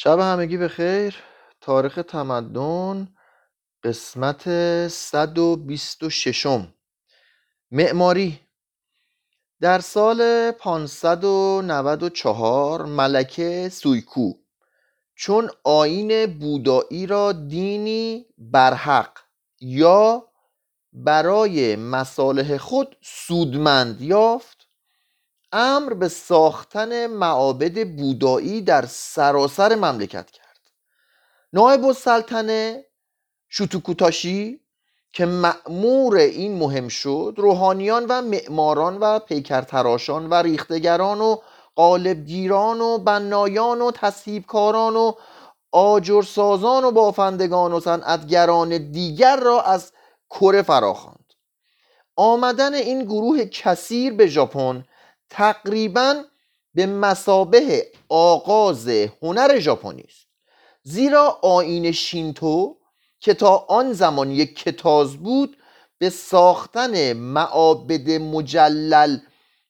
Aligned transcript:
شب 0.00 0.18
همگی 0.18 0.56
به 0.56 0.68
خیر 0.68 1.16
تاریخ 1.60 2.00
تمدن 2.08 3.08
قسمت 3.84 4.48
126 4.88 6.46
معماری. 7.70 8.40
در 9.60 9.78
سال 9.78 10.50
594 10.50 12.86
ملکه 12.86 13.68
سویکو. 13.72 14.32
چون 15.14 15.50
آین 15.64 16.38
بودایی 16.38 17.06
را 17.06 17.32
دینی 17.32 18.26
برحق 18.38 19.18
یا 19.60 20.28
برای 20.92 21.76
مصالح 21.76 22.56
خود 22.56 22.96
سودمند 23.02 24.00
یافت 24.00 24.57
امر 25.52 25.94
به 25.94 26.08
ساختن 26.08 27.06
معابد 27.06 27.96
بودایی 27.96 28.60
در 28.60 28.86
سراسر 28.86 29.74
مملکت 29.74 30.30
کرد. 30.30 30.60
نایب 31.52 31.84
السلطنه 31.84 32.84
شوتوکوتاشی 33.48 34.60
که 35.12 35.26
مأمور 35.26 36.16
این 36.16 36.58
مهم 36.58 36.88
شد 36.88 37.34
روحانیان 37.36 38.06
و 38.08 38.22
معماران 38.22 38.98
و 39.00 39.18
پیکرتراشان 39.18 40.30
و 40.30 40.34
ریختگران 40.34 41.20
و 41.20 41.36
قالبگیران 41.74 42.80
و 42.80 42.98
بنایان 42.98 43.80
و 43.80 43.90
تصیبکاران 43.90 44.96
و 44.96 45.12
آجرسازان 45.72 46.84
و 46.84 46.90
بافندگان 46.90 47.72
و 47.72 47.80
صنعتگران 47.80 48.90
دیگر 48.90 49.36
را 49.36 49.62
از 49.62 49.92
کره 50.30 50.62
فراخواند. 50.62 51.32
آمدن 52.16 52.74
این 52.74 53.04
گروه 53.04 53.44
کثیر 53.44 54.12
به 54.12 54.26
ژاپن 54.26 54.84
تقریبا 55.30 56.24
به 56.74 56.86
مسابه 56.86 57.86
آغاز 58.08 58.88
هنر 59.22 59.58
ژاپنی 59.58 60.04
است. 60.08 60.26
زیرا 60.82 61.38
آین 61.42 61.92
شینتو 61.92 62.76
که 63.20 63.34
تا 63.34 63.56
آن 63.56 63.92
زمان 63.92 64.30
یک 64.30 64.58
کتاز 64.58 65.16
بود 65.16 65.56
به 65.98 66.10
ساختن 66.10 67.12
معابد 67.12 68.10
مجلل 68.10 69.18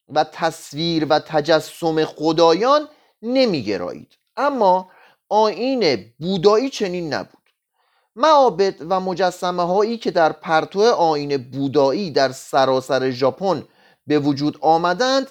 و 0.08 0.24
تصویر 0.24 1.06
و 1.10 1.19
تجسم 1.19 2.04
خدایان 2.04 2.88
نمیگرایید. 3.22 4.19
اما 4.36 4.91
آین 5.28 6.12
بودایی 6.19 6.70
چنین 6.70 7.14
نبود. 7.14 7.38
معابد 8.16 8.75
و 8.80 9.00
مجسمه 9.00 9.62
هایی 9.62 9.98
که 9.98 10.10
در 10.10 10.32
پرتو 10.32 10.82
آین 10.82 11.36
بودایی 11.36 12.10
در 12.10 12.32
سراسر 12.32 13.10
ژاپن 13.10 13.64
به 14.06 14.19
وجود 14.19 14.58
آمدند 14.60 15.30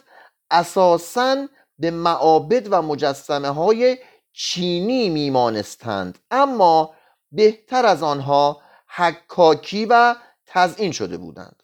اساساً 0.51 1.47
به 1.79 1.91
معابد 1.91 2.67
و 2.71 2.81
مجسمه 2.81 3.49
های 3.49 3.97
چینی 4.33 5.09
میمانستند. 5.09 6.19
اما 6.31 6.93
بهتر 7.31 7.85
از 7.85 8.03
آنها 8.03 8.61
حکاکی 8.87 9.85
و 9.85 10.15
تزئین 10.45 10.91
شده 10.91 11.17
بودند. 11.17 11.63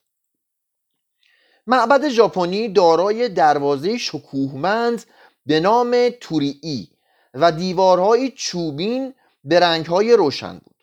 معبد 1.67 2.07
ژاپنی 2.09 2.69
دارای 2.69 3.29
دروازه 3.29 3.97
شکوهمند 3.97 5.03
به 5.45 5.59
نام 5.59 6.09
توریئی 6.21 6.89
و 7.33 7.51
دیوارهای 7.51 8.31
چوبین 8.31 9.13
به 9.43 9.59
رنگهای 9.59 10.13
روشن 10.13 10.53
بود. 10.53 10.75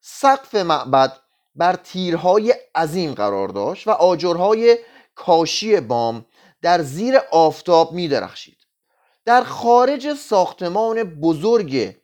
سقف 0.00 0.54
معبد 0.54 1.12
بر 1.56 1.76
تیرهای 1.76 2.54
عظیم 2.74 3.14
قرار 3.14 3.48
داشت 3.48 3.88
و 3.88 3.90
آجرهای 3.90 4.78
کاشی 5.14 5.80
بام 5.80 6.26
در 6.62 6.82
زیر 6.82 7.18
آفتاب 7.30 7.92
می 7.92 8.08
درخشید 8.08 8.58
در 9.24 9.44
خارج 9.44 10.14
ساختمان 10.14 11.02
بزرگ 11.04 11.96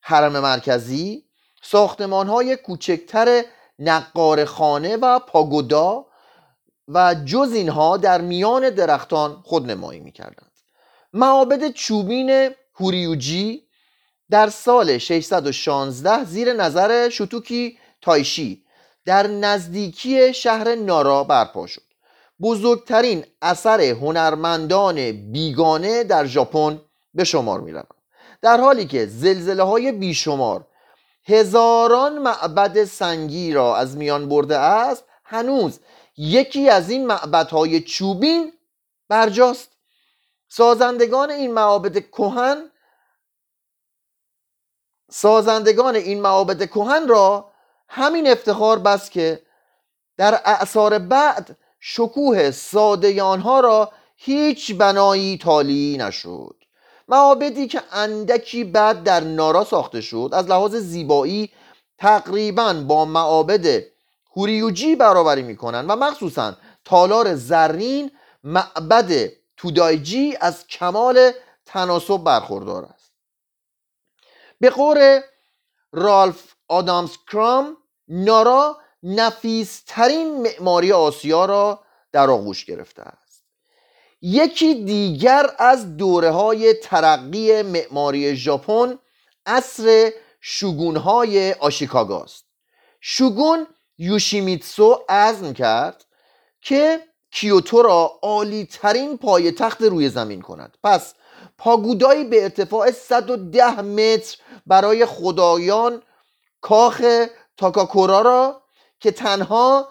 حرم 0.00 0.40
مرکزی 0.40 1.24
ساختمان 1.62 2.26
های 2.26 2.56
کوچکتر 2.56 3.44
نقارخانه 3.78 4.96
و 4.96 5.18
پاگودا 5.18 6.06
و 6.88 7.14
جز 7.24 7.52
اینها 7.54 7.96
در 7.96 8.20
میان 8.20 8.70
درختان 8.70 9.42
خود 9.44 9.70
نمایی 9.70 10.00
می 10.00 10.12
کردند 10.12 10.52
معابد 11.12 11.70
چوبین 11.70 12.50
هوریوجی 12.74 13.66
در 14.30 14.50
سال 14.50 14.98
616 14.98 16.24
زیر 16.24 16.52
نظر 16.52 17.08
شوتوکی 17.08 17.78
تایشی 18.00 18.64
در 19.04 19.26
نزدیکی 19.26 20.34
شهر 20.34 20.74
نارا 20.74 21.24
برپا 21.24 21.66
شد. 21.66 21.85
بزرگترین 22.42 23.24
اثر 23.42 23.80
هنرمندان 23.80 25.12
بیگانه 25.32 26.04
در 26.04 26.26
ژاپن 26.26 26.80
به 27.14 27.24
شمار 27.24 27.60
می 27.60 27.72
روند 27.72 27.94
در 28.42 28.60
حالی 28.60 28.86
که 28.86 29.06
زلزله 29.06 29.62
های 29.62 29.92
بیشمار 29.92 30.66
هزاران 31.24 32.18
معبد 32.18 32.84
سنگی 32.84 33.52
را 33.52 33.76
از 33.76 33.96
میان 33.96 34.28
برده 34.28 34.58
است 34.58 35.04
هنوز 35.24 35.80
یکی 36.16 36.68
از 36.68 36.90
این 36.90 37.06
معبدهای 37.06 37.80
چوبین 37.80 38.52
برجاست. 39.08 39.70
سازندگان 40.48 41.30
این 41.30 41.52
معابد 41.52 41.98
کهن 41.98 42.70
سازندگان 45.10 45.96
این 45.96 46.22
معابد 46.22 46.70
کهن 46.70 47.08
را 47.08 47.52
همین 47.88 48.28
افتخار 48.28 48.78
بس 48.78 49.10
که 49.10 49.42
در 50.16 50.40
اعثار 50.44 50.98
بعد 50.98 51.56
شکوه 51.80 52.50
ساده 52.50 53.22
آنها 53.22 53.60
را 53.60 53.92
هیچ 54.16 54.74
بنایی 54.74 55.38
تالی 55.38 55.96
نشد. 56.00 56.56
معابدی 57.08 57.66
که 57.66 57.82
اندکی 57.92 58.64
بعد 58.64 59.02
در 59.02 59.20
نارا 59.20 59.64
ساخته 59.64 60.00
شد 60.00 60.30
از 60.32 60.46
لحاظ 60.46 60.74
زیبایی 60.74 61.50
تقریبا 61.98 62.72
با 62.72 63.04
معابد 63.04 63.82
هوریوجی 64.36 64.96
برابری 64.96 65.42
می‌کنند 65.42 65.90
و 65.90 65.96
مخصوصا 65.96 66.56
تالار 66.84 67.34
زرین 67.34 68.10
معبد 68.44 69.32
تودایجی 69.56 70.36
از 70.40 70.66
کمال 70.66 71.30
تناسب 71.66 72.16
برخوردار 72.16 72.84
است. 72.84 73.12
به 74.60 74.70
قول 74.70 75.20
رالف 75.92 76.54
آدامس 76.68 77.18
کرام 77.32 77.76
نارا 78.08 78.78
نفیسترین 79.02 80.42
معماری 80.42 80.92
آسیا 80.92 81.44
را 81.44 81.80
در 82.12 82.30
آغوش 82.30 82.64
گرفته 82.64 83.02
است. 83.02 83.44
یکی 84.20 84.84
دیگر 84.84 85.46
از 85.58 85.96
دوره 85.96 86.30
های 86.30 86.74
ترقی 86.74 87.62
معماری 87.62 88.36
ژاپن 88.36 88.98
عصر 89.46 90.10
شگون 90.40 90.96
های 90.96 91.52
آشیکاگا 91.52 92.22
است. 92.22 92.44
شگون 93.00 93.66
یوشیمیتسو 93.98 95.04
عزم 95.08 95.52
کرد 95.52 96.04
که 96.60 97.00
کیوتو 97.30 97.82
را 97.82 98.18
عالی 98.22 98.66
ترین 98.66 99.18
پای 99.18 99.52
تخت 99.52 99.82
روی 99.82 100.08
زمین 100.08 100.42
کند. 100.42 100.78
پس 100.84 101.14
پاگودایی 101.58 102.24
به 102.24 102.42
ارتفاع 102.42 102.90
110 102.90 103.82
متر 103.82 104.36
برای 104.66 105.06
خدایان 105.06 106.02
کاخ 106.60 107.26
تاکاکورا 107.56 108.20
را 108.20 108.62
که 109.00 109.10
تنها 109.10 109.88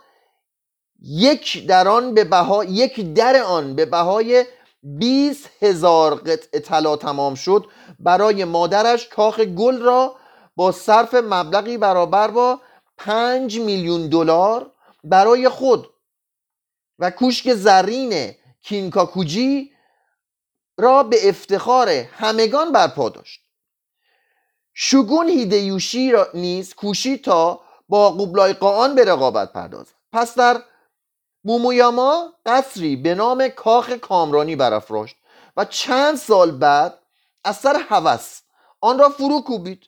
یک 1.01 1.67
در 1.67 1.87
آن 1.87 2.13
به 2.13 2.23
بها 2.23 2.63
یک 2.63 3.13
در 3.13 3.41
آن 3.43 3.75
به 3.75 3.85
بهای 3.85 4.45
20 4.83 5.49
هزار 5.61 6.15
قطعه 6.15 6.59
طلا 6.59 6.95
تمام 6.95 7.35
شد 7.35 7.65
برای 7.99 8.43
مادرش 8.43 9.07
کاخ 9.07 9.39
گل 9.39 9.81
را 9.81 10.15
با 10.55 10.71
صرف 10.71 11.13
مبلغی 11.13 11.77
برابر 11.77 12.27
با 12.27 12.61
5 12.97 13.59
میلیون 13.59 14.09
دلار 14.09 14.71
برای 15.03 15.49
خود 15.49 15.89
و 16.99 17.11
کوشک 17.11 17.53
زرین 17.53 18.31
کینکاکوجی 18.61 19.71
را 20.77 21.03
به 21.03 21.29
افتخار 21.29 21.89
همگان 21.89 22.71
برپا 22.71 23.09
داشت. 23.09 23.41
شگون 24.73 25.29
هیدیوشی 25.29 26.11
را 26.11 26.27
نیز 26.33 26.73
کوشید 26.73 27.23
تا 27.23 27.64
با 27.89 28.11
قوبلای 28.11 28.53
قاان 28.53 28.95
به 28.95 29.05
رقابت 29.05 29.53
پردازد 29.53 29.93
پس 30.11 30.35
در 30.35 30.61
مومویاما 31.43 32.33
قصری 32.45 32.95
به 32.95 33.15
نام 33.15 33.47
کاخ 33.47 33.89
کامرانی 33.89 34.55
برافراشت 34.55 35.15
و 35.57 35.65
چند 35.65 36.15
سال 36.15 36.51
بعد 36.51 36.97
از 37.43 37.57
سر 37.57 37.75
هوس 37.89 38.41
آن 38.81 38.99
را 38.99 39.09
فرو 39.09 39.41
کوبید. 39.41 39.83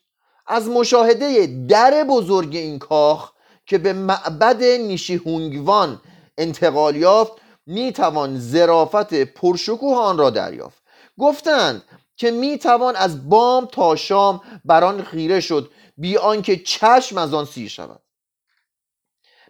از 0.47 0.67
مشاهده 0.67 1.65
در 1.69 2.03
بزرگ 2.09 2.55
این 2.55 2.79
کاخ 2.79 3.31
که 3.65 3.77
به 3.77 3.93
معبد 3.93 4.63
نیشیهونگوان 4.63 6.01
انتقال 6.37 6.95
یافت 6.95 7.31
می‌توان 7.65 8.39
زرافت 8.39 9.13
پرشکوه 9.13 9.97
آن 9.97 10.17
را 10.17 10.29
دریافت. 10.29 10.81
گفتند 11.19 11.83
که 12.15 12.31
می‌توان 12.31 12.95
از 12.95 13.29
بام 13.29 13.65
تا 13.65 13.95
شام 13.95 14.41
بر 14.65 14.83
آن 14.83 15.03
خیره 15.03 15.39
شد 15.39 15.71
بی 15.97 16.17
آنکه 16.17 16.57
چشم 16.57 17.17
از 17.17 17.33
آن 17.33 17.45
سیر 17.45 17.69
شود. 17.69 18.01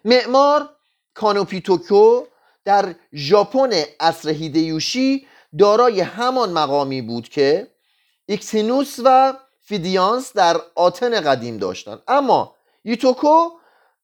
معمار 0.04 0.70
کانو 1.14 1.58
یتوکو 1.58 2.24
در 2.64 2.94
ژاپن 3.14 3.70
عصر 4.00 4.28
هیدیوشی 4.28 5.26
دارای 5.58 6.00
همان 6.00 6.52
مقامی 6.52 7.02
بود 7.02 7.28
که 7.28 7.70
ایکسینوس 8.26 8.96
و 9.04 9.34
فیدیانس 9.60 10.32
در 10.32 10.60
آتن 10.74 11.20
قدیم 11.20 11.58
داشتند. 11.58 12.02
اما 12.08 12.54
یتوکو 12.84 13.48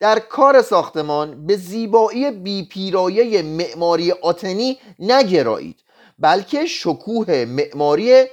در 0.00 0.18
کار 0.18 0.62
ساختمان 0.62 1.46
به 1.46 1.56
زیبایی 1.56 2.30
بیپیرایه 2.30 3.42
معماری 3.42 4.12
آتنی 4.12 4.78
نگرایید 4.98 5.80
بلکه 6.18 6.66
شکوه 6.66 7.44
معماری 7.44 8.24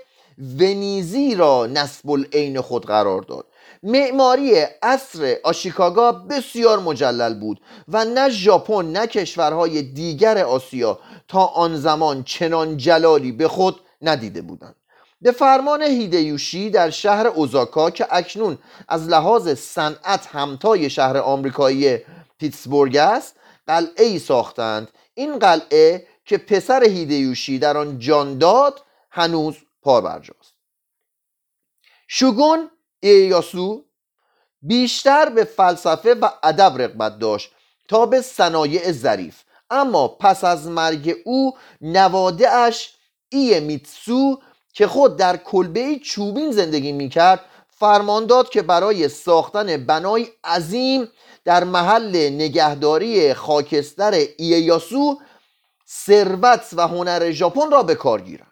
ونیزی 0.60 1.36
را 1.36 1.66
نصب 1.66 2.10
العین 2.10 2.62
خود 2.62 2.86
قرار 2.86 3.22
داد. 3.22 3.46
معماری 3.84 4.56
عصر 4.82 5.38
آشیکاگا 5.44 6.12
بسیار 6.12 6.80
مجلل 6.80 7.34
بود 7.34 7.62
و 7.88 8.06
نه 8.06 8.30
ژاپن 8.30 8.86
نه 8.86 9.08
کشورهای 9.08 9.82
دیگر 9.82 10.38
آسیا 10.38 11.00
تا 11.28 11.46
آن 11.46 11.76
زمان 11.76 12.24
چنان 12.24 12.78
جلالی 12.78 13.32
به 13.32 13.48
خود 13.48 13.80
ندیده 14.02 14.42
بودند. 14.42 14.76
به 15.22 15.32
فرمان 15.32 15.82
هیدیوشی 15.82 16.70
در 16.70 16.90
شهر 16.90 17.28
اوزاکا 17.28 17.90
که 17.90 18.08
اکنون 18.12 18.58
از 18.88 19.08
لحاظ 19.08 19.50
صنعت 19.50 20.28
همتای 20.28 20.90
شهر 20.90 21.18
آمریکایی 21.18 21.98
پیتسبورگ 22.38 22.98
است 22.98 23.36
قلعه 23.68 24.06
ای 24.06 24.20
ساختند. 24.20 24.92
این 25.14 25.40
قلعه 25.40 26.08
که 26.26 26.38
پسر 26.38 26.84
هیدیوشی 26.84 27.60
در 27.60 27.78
آن 27.78 28.00
جان 28.00 28.38
داد 28.38 28.82
هنوز 29.12 29.56
پابرجاست 29.82 30.54
شوگون 32.08 32.71
ایاسو 33.04 33.84
بیشتر 34.62 35.30
به 35.30 35.44
فلسفه 35.44 36.14
و 36.14 36.30
ادب 36.44 36.82
رغبت 36.82 37.20
داشت 37.20 37.52
تا 37.88 38.06
به 38.06 38.22
صنایع 38.22 38.92
ظریف. 38.92 39.44
اما 39.70 40.08
پس 40.08 40.44
از 40.44 40.68
مرگ 40.68 41.16
او 41.26 41.54
نواده 41.82 42.50
اش 42.50 42.94
ای 43.30 43.60
میتسو 43.60 44.40
که 44.74 44.88
خود 44.88 45.16
در 45.16 45.38
کلبه 45.38 46.00
چوبین 46.04 46.52
زندگی 46.52 46.92
می‌کرد 46.92 47.46
فرمان 47.70 48.26
داد 48.26 48.50
که 48.50 48.62
برای 48.62 49.08
ساختن 49.08 49.86
بنای 49.86 50.28
عظیم 50.44 51.08
در 51.46 51.64
محل 51.64 52.30
نگهداری 52.30 53.34
خاکستر 53.34 54.12
اییاسو 54.38 55.20
ثروت 55.90 56.70
و 56.74 56.88
هنر 56.88 57.32
ژاپن 57.32 57.72
را 57.72 57.84
به 57.84 57.96
کار 57.96 58.22
گیرند. 58.22 58.52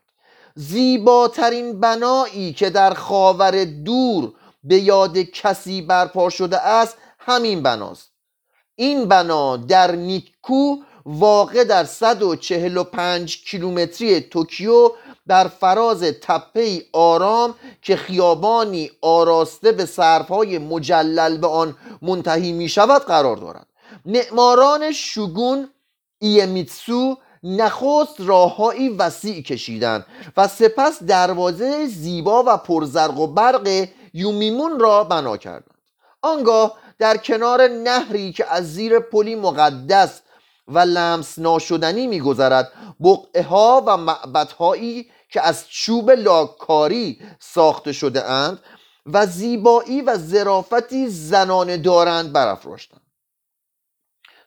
زیباترین 0.55 1.79
بنایی 1.79 2.53
که 2.53 2.69
در 2.69 2.93
خاور 2.93 3.63
دور 3.63 4.33
به 4.69 4.80
یاد 4.80 5.18
کسی 5.18 5.81
برپا 5.81 6.30
شده 6.30 6.57
است 6.57 6.98
همین 7.19 7.63
بناست. 7.63 8.12
این 8.75 9.06
بنا 9.06 9.57
در 9.57 9.92
نیکو 9.92 10.75
واقع 11.06 11.63
در 11.63 11.83
145 11.83 13.44
کیلومتری 13.44 14.21
توکیو 14.21 14.92
در 15.27 15.48
فراز 15.48 16.04
تپه 16.04 16.86
آرام 16.94 17.56
که 17.81 17.95
خیابانی 17.95 18.92
آراسته 19.01 19.71
به 19.71 19.86
سرفهای 19.86 20.57
مجلل 20.57 21.38
به 21.38 21.48
آن 21.48 21.75
منتهی 22.01 22.51
می 22.51 22.69
شود 22.69 23.01
قرار 23.01 23.38
دارد. 23.38 23.68
معماران 24.06 24.92
شوگون 24.92 25.69
ایمیتسو 26.19 27.18
نخست 27.44 28.16
راههایی 28.18 28.89
وسیع 28.89 29.42
کشیدند 29.42 30.06
و 30.38 30.48
سپس 30.48 31.04
دروازه 31.04 31.88
زیبا 31.88 32.44
و 32.48 32.57
پرزرق 32.57 33.19
و 33.19 33.27
برق 33.27 33.88
یومیمون 34.13 34.79
را 34.79 35.03
بنا 35.03 35.38
کردند. 35.38 35.79
آنگاه 36.21 36.77
در 37.00 37.17
کنار 37.17 37.67
نهری 37.67 38.33
که 38.33 38.53
از 38.53 38.73
زیر 38.73 39.00
پلی 39.00 39.35
مقدس 39.35 40.21
و 40.67 40.79
لمس 40.79 41.39
ناشدنی 41.39 42.07
میگذرد 42.07 42.71
بقعه 43.03 43.44
ها 43.44 43.83
و 43.85 43.97
معبدهایی 43.97 45.11
که 45.29 45.41
از 45.41 45.69
چوب 45.69 46.11
لاکاری 46.11 47.21
ساخته 47.39 47.91
شده 47.91 48.25
اند 48.25 48.59
و 49.06 49.25
زیبایی 49.25 50.01
و 50.01 50.17
ظرافتی 50.17 51.07
زنانه 51.09 51.77
دارند 51.77 52.33
برافراشتند. 52.33 53.01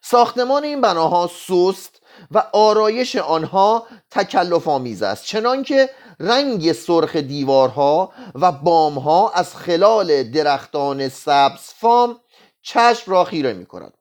ساختمان 0.03 0.65
این 0.65 0.81
بناها 0.81 1.31
سست 1.47 2.02
و 2.31 2.43
آرایش 2.53 3.17
آنها 3.17 3.87
تکلف 4.11 4.69
آمیز 4.69 5.03
است. 5.03 5.25
چنانکه 5.25 5.91
رنگ 6.21 6.73
سرخ 6.73 7.17
دیوارها 7.17 8.13
و 8.35 8.53
بامها 8.53 9.31
از 9.31 9.57
خلال 9.57 10.23
درختان 10.23 11.09
سبز 11.09 11.61
فام 11.61 12.21
چشم 12.63 13.13
را 13.13 13.25
خیره 13.25 13.53
می 13.53 13.67
کند 13.67 13.93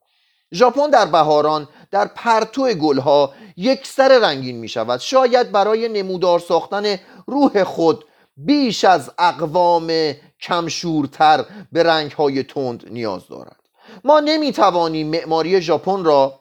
ژاپن 0.54 0.90
در 0.90 1.06
بهاران 1.06 1.68
در 1.90 2.06
پرتو 2.06 2.74
گلها 2.74 3.34
یک 3.56 3.86
سر 3.86 4.18
رنگین 4.18 4.56
می 4.56 4.68
شود 4.68 5.00
شاید 5.00 5.52
برای 5.52 5.88
نمودار 5.88 6.38
ساختن 6.38 6.96
روح 7.26 7.64
خود 7.64 8.04
بیش 8.36 8.84
از 8.84 9.10
اقوام 9.18 10.12
کمشورتر 10.40 11.44
به 11.72 11.82
رنگهای 11.82 12.42
تند 12.42 12.84
نیاز 12.90 13.28
دارد. 13.28 13.60
ما 14.04 14.20
نمی 14.20 14.52
توانیم 14.52 15.08
معماری 15.08 15.62
ژاپن 15.62 16.04
را 16.04 16.40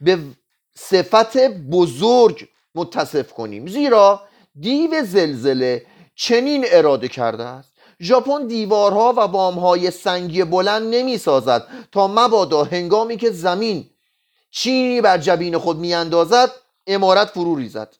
به 0.00 0.18
صفت 0.74 1.36
بزرگ 1.70 2.48
متصف 2.74 3.32
کنیم. 3.32 3.66
زیرا 3.66 4.22
دیو 4.60 5.04
زلزله 5.04 5.86
چنین 6.14 6.64
اراده 6.68 7.08
کرده 7.08 7.44
است. 7.44 7.72
ژاپن 8.00 8.46
دیوارها 8.46 9.14
و 9.16 9.28
بامهای 9.28 9.90
سنگی 9.90 10.44
بلند 10.44 10.94
نمی 10.94 11.18
سازد 11.18 11.66
تا 11.92 12.08
مبادا 12.08 12.64
هنگامی 12.64 13.16
که 13.16 13.30
زمین 13.30 13.90
چینی 14.50 15.00
بر 15.00 15.18
جبین 15.18 15.58
خود 15.58 15.78
میاندازد 15.78 16.50
امارت 16.86 17.28
فرو 17.28 17.56
ریزد. 17.56 17.94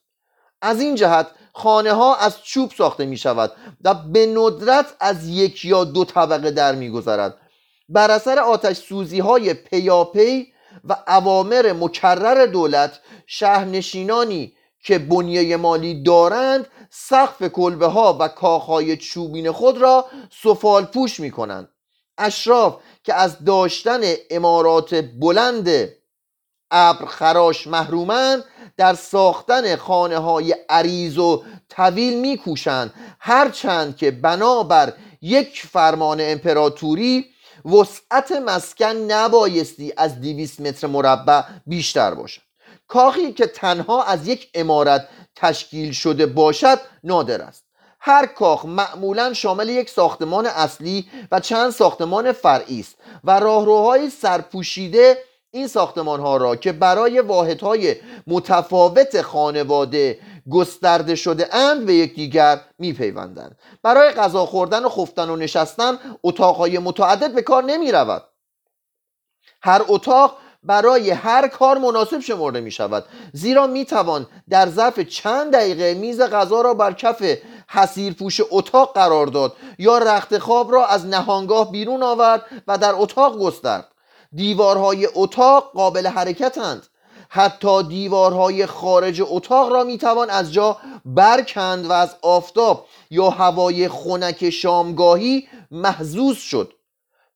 از 0.63 0.81
این 0.81 0.95
جهت 0.95 1.27
خانه 1.53 1.93
ها 1.93 2.17
از 2.17 2.43
چوب 2.45 2.71
ساخته 2.71 3.05
می 3.07 3.17
شود 3.17 3.53
و 3.85 3.95
به 3.95 4.27
ندرت 4.27 4.87
از 5.01 5.29
یک 5.29 5.65
یا 5.65 5.85
دو 5.85 6.05
طبقه 6.05 6.51
در 6.51 6.75
می 6.75 6.91
گذرد. 6.91 7.37
بر 7.89 8.11
اثر 8.11 8.39
آتش 8.39 8.77
سوزی 8.77 9.21
های 9.21 9.55
پیاپی 9.55 10.52
و 10.85 10.97
عوامر 11.07 11.73
مکرر 11.73 12.47
دولت 12.47 13.01
شهرنشینانی 13.27 14.57
که 14.85 14.99
بنیه 14.99 15.57
مالی 15.57 16.03
دارند 16.03 16.67
سقف 16.91 17.43
کلبه 17.43 17.87
ها 17.87 18.17
و 18.21 18.29
کاخهای 18.29 18.97
چوبین 18.97 19.53
خود 19.53 19.79
را 19.79 20.07
سفال 20.43 20.85
پوش 20.85 21.21
می 21.21 21.31
کنند 21.31 21.69
اشراف 22.19 22.77
که 23.05 23.15
از 23.15 23.45
داشتن 23.45 24.01
امارات 24.31 24.95
بلند 24.95 25.69
ابر 26.71 27.07
خراش 27.07 27.67
محرومند 27.67 28.45
در 28.77 28.95
ساختن 28.95 29.77
خانه 29.77 30.19
های 30.19 30.57
عریض 30.69 31.19
و 31.19 31.45
طویل 31.69 32.21
میکوشند. 32.21 32.95
هرچند 33.19 33.97
که 33.97 34.11
بنابر 34.11 34.93
یک 35.23 35.67
فرمان 35.73 36.19
امپراتوری 36.21 37.32
وسعت 37.65 38.33
مسکن 38.33 38.97
نبایستی 38.97 39.93
از 39.97 40.21
200 40.21 40.61
متر 40.61 40.87
مربع 40.87 41.43
بیشتر 41.67 42.15
باشد. 42.15 42.43
کاخی 42.89 43.33
که 43.33 43.47
تنها 43.47 44.03
از 44.03 44.29
یک 44.29 44.51
امارت 44.55 45.09
تشکیل 45.37 45.93
شده 45.93 46.27
باشد 46.27 46.79
نادر 47.05 47.43
است. 47.43 47.65
هر 48.01 48.27
کاخ 48.27 48.65
معمولا 48.65 49.33
شامل 49.33 49.69
یک 49.69 49.91
ساختمان 49.91 50.47
اصلی 50.47 51.07
و 51.33 51.41
چند 51.41 51.71
ساختمان 51.71 52.33
فرعی 52.33 52.81
است 52.81 52.95
و 53.25 53.41
راهروهای 53.41 54.11
سرپوشیده 54.11 55.19
این 55.51 55.67
ساختمان 55.67 56.21
ها 56.21 56.37
را 56.37 56.57
که 56.57 56.73
برای 56.73 57.21
واحدهای 57.21 57.97
متفاوت 58.27 59.23
خانواده 59.23 60.19
گسترده 60.51 61.15
شده 61.15 61.55
اند 61.55 61.87
به 61.87 61.95
یکدیگر 61.95 62.61
میپیوندند. 62.79 63.59
برای 63.83 64.11
غذا 64.11 64.47
خوردن 64.47 64.85
و 64.85 64.89
خفتن 64.89 65.31
و 65.31 65.37
نشستن 65.37 65.99
اتاقهای 66.23 66.79
متعدد 66.79 67.35
به 67.35 67.43
کار 67.43 67.65
نمی 67.65 67.93
رود 67.93 68.23
هر 69.63 69.83
اتاق 69.89 70.37
برای 70.63 71.11
هر 71.11 71.49
کار 71.49 71.79
مناسب 71.79 72.21
شمرده 72.21 72.61
می 72.61 72.71
شود 72.71 73.05
زیرا 73.33 73.67
می 73.67 73.85
توان 73.85 74.27
در 74.49 74.69
ظرف 74.69 75.01
چند 75.01 75.53
دقیقه 75.53 75.95
میز 75.95 76.21
غذا 76.21 76.61
را 76.61 76.75
بر 76.75 76.93
کف 76.93 77.39
حسیر 77.69 78.13
پوش 78.13 78.41
اتاق 78.51 78.95
قرار 78.95 79.27
داد 79.27 79.57
یا 79.79 79.99
رخت 79.99 80.39
خواب 80.39 80.73
را 80.73 80.87
از 80.87 81.07
نهانگاه 81.07 81.73
بیرون 81.73 82.03
آورد 82.03 82.45
و 82.67 82.79
در 82.79 82.93
اتاق 82.95 83.39
گسترد. 83.39 83.89
دیوارهای 84.35 85.09
اتاق 85.15 85.73
قابل 85.75 86.07
حرکتند 86.07 86.87
حتی 87.35 87.83
دیوارهای 87.83 88.67
خارج 88.67 89.23
اتاق 89.27 89.73
را 89.73 89.85
می‌توان 89.85 90.31
از 90.31 90.53
جا 90.53 90.77
برکند 91.05 91.87
و 91.87 91.93
از 91.93 92.17
آفتاب 92.23 92.87
یا 93.11 93.31
هوای 93.31 93.89
خنک 93.89 94.51
شامگاهی 94.51 95.49
محزوز 95.71 96.37
شد. 96.37 96.73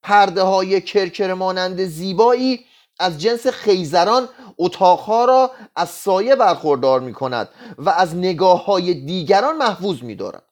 پرده 0.03 0.43
های 0.43 0.81
کرکر 0.81 1.35
مانند 1.35 1.85
زیبایی 1.85 2.65
از 2.99 3.21
جنس 3.21 3.47
خیزران 3.47 4.29
اتاقها 4.59 5.25
را 5.25 5.51
از 5.77 5.91
سایه 5.91 6.37
برخوردار 6.37 7.01
می 7.01 7.13
کند 7.13 7.49
و 7.79 7.91
از 7.91 8.17
نگاه 8.17 8.65
های 8.65 8.95
دیگران 8.95 9.57
محفوظ 9.57 10.03
می 10.03 10.15
دارد 10.15 10.43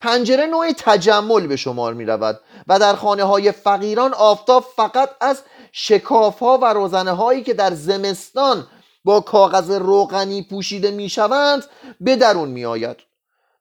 پنجره 0.00 0.46
نوع 0.46 0.72
تجمل 0.78 1.46
به 1.46 1.56
شمار 1.56 1.94
می 1.94 2.04
رود 2.04 2.40
و 2.68 2.78
در 2.78 2.94
خانه 2.94 3.22
های 3.22 3.52
فقیران 3.52 4.14
آفتاب 4.14 4.64
فقط 4.76 5.10
از 5.20 5.42
شکاف 5.72 6.38
ها 6.38 6.58
و 6.62 6.64
روزنه 6.64 7.12
هایی 7.12 7.42
که 7.42 7.54
در 7.54 7.74
زمستان 7.74 8.66
با 9.04 9.20
کاغذ 9.20 9.70
روغنی 9.70 10.42
پوشیده 10.42 10.90
می 10.90 11.08
شوند 11.08 11.64
به 12.00 12.16
درون 12.16 12.48
می 12.48 12.64
آید 12.64 12.96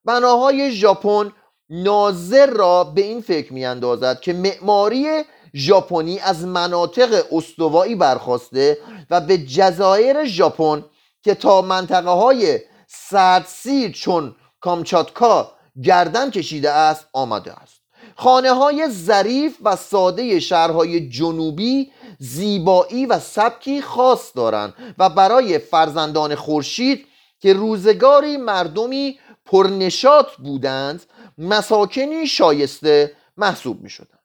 بناهای 0.06 0.72
ژاپن 0.72 1.32
ناظر 1.70 2.46
را 2.46 2.84
به 2.84 3.02
این 3.02 3.22
فکر 3.22 3.54
میاندازد 3.54 4.20
که 4.20 4.34
معماری 4.34 5.24
ژاپنی 5.56 6.20
از 6.20 6.46
مناطق 6.46 7.26
استوایی 7.32 7.96
برخواسته 7.96 8.78
و 9.10 9.22
به 9.22 9.38
جزایر 9.38 10.26
ژاپن 10.26 10.86
که 11.24 11.36
تا 11.36 11.62
منطقه 11.62 12.10
های 12.10 12.60
سردسیر 12.88 13.92
چون 13.92 14.36
کامچاتکا 14.62 15.52
گردن 15.84 16.32
کشیده 16.32 16.72
است 16.72 17.08
آمده 17.14 17.54
است. 17.54 17.82
خانه 18.16 18.52
های 18.52 18.90
ظریف 18.90 19.58
و 19.64 19.76
ساده 19.76 20.40
شهرهای 20.40 21.10
جنوبی 21.10 21.92
زیبایی 22.24 23.06
و 23.06 23.20
سبکی 23.20 23.82
خاص 23.82 24.32
دارند 24.36 24.96
و 24.98 25.10
برای 25.10 25.60
فرزندان 25.60 26.36
خورشید 26.36 27.08
که 27.40 27.54
روزگاری 27.54 28.38
مردمی 28.38 29.20
پرنشات 29.46 30.36
بودند 30.36 31.04
مساکنی 31.38 32.28
شایسته 32.28 33.16
محسوب 33.38 33.82
می 33.82 33.90
شدند 33.90 34.24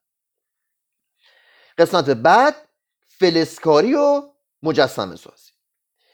قسمت 1.78 2.10
بعد 2.10 2.54
فلسکاری 3.08 3.94
و 3.94 4.22
مجسم 4.62 5.16
سازی. 5.16 5.50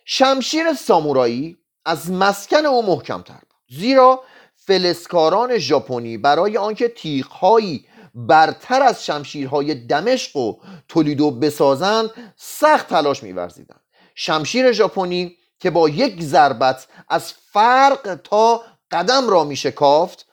شمشیر 0.05 0.73
سامورایی 0.73 1.59
از 1.85 2.11
مسکن 2.11 2.67
او 2.67 2.87
محکمتر 2.87 3.41
بود 3.41 3.79
زیرا 3.79 4.25
فلسکاران 4.55 5.59
ژاپنی 5.59 6.19
برای 6.19 6.57
آنکه 6.57 6.88
تیغهایی 6.88 7.87
برتر 8.14 8.83
از 8.83 9.04
شمشیرهای 9.04 9.75
دمشق 9.75 10.37
و 10.37 10.56
تولیدو 10.88 11.30
بسازند 11.30 12.11
سخت 12.37 12.88
تلاش 12.88 13.23
میورزیدند. 13.23 13.80
شمشیر 14.14 14.73
ژاپنی 14.73 15.37
که 15.61 15.71
با 15.71 15.88
یک 15.88 16.23
ضربت 16.23 16.87
از 17.09 17.33
فرق 17.33 18.21
تا 18.25 18.62
قدم 18.90 19.28
را 19.28 19.44
میشکافت 19.44 20.26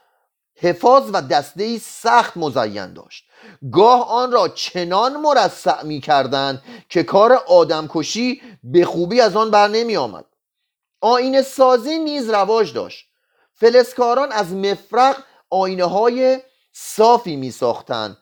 حفاظ 0.55 1.03
و 1.13 1.21
دسته 1.21 1.77
سخت 1.77 2.37
مزین 2.37 2.93
داشت. 2.93 3.25
گاه 3.71 4.09
آن 4.09 4.31
را 4.31 4.47
چنان 4.47 5.21
مرصع 5.21 5.83
می 5.83 6.01
کردند 6.01 6.61
که 6.89 7.03
کار 7.03 7.33
آدمکشی 7.33 8.41
به 8.63 8.85
خوبی 8.85 9.21
از 9.21 9.35
آن 9.35 9.51
بر 9.51 9.67
نمی 9.67 9.97
آمد 9.97 10.25
آین 11.01 11.41
سازی 11.41 11.99
نیز 11.99 12.29
رواج 12.29 12.73
داشت. 12.73 13.05
فلسکاران 13.53 14.31
از 14.31 14.53
مفرق 14.53 15.23
آینه 15.49 15.85
های 15.85 16.39
صافی 16.71 17.35
می 17.35 17.51
ساختند 17.51 18.17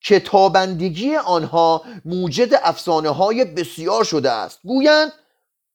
که 0.00 0.20
تابندگی 0.20 1.16
آنها 1.16 1.82
موجد 2.04 2.60
افسانه 2.62 3.10
های 3.10 3.44
بسیار 3.44 4.04
شده 4.04 4.30
است. 4.30 4.60
گویند 4.64 5.12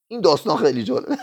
این 0.08 0.22
داستان 0.22 0.58
خیلی 0.58 0.84
جالبه 0.84 1.18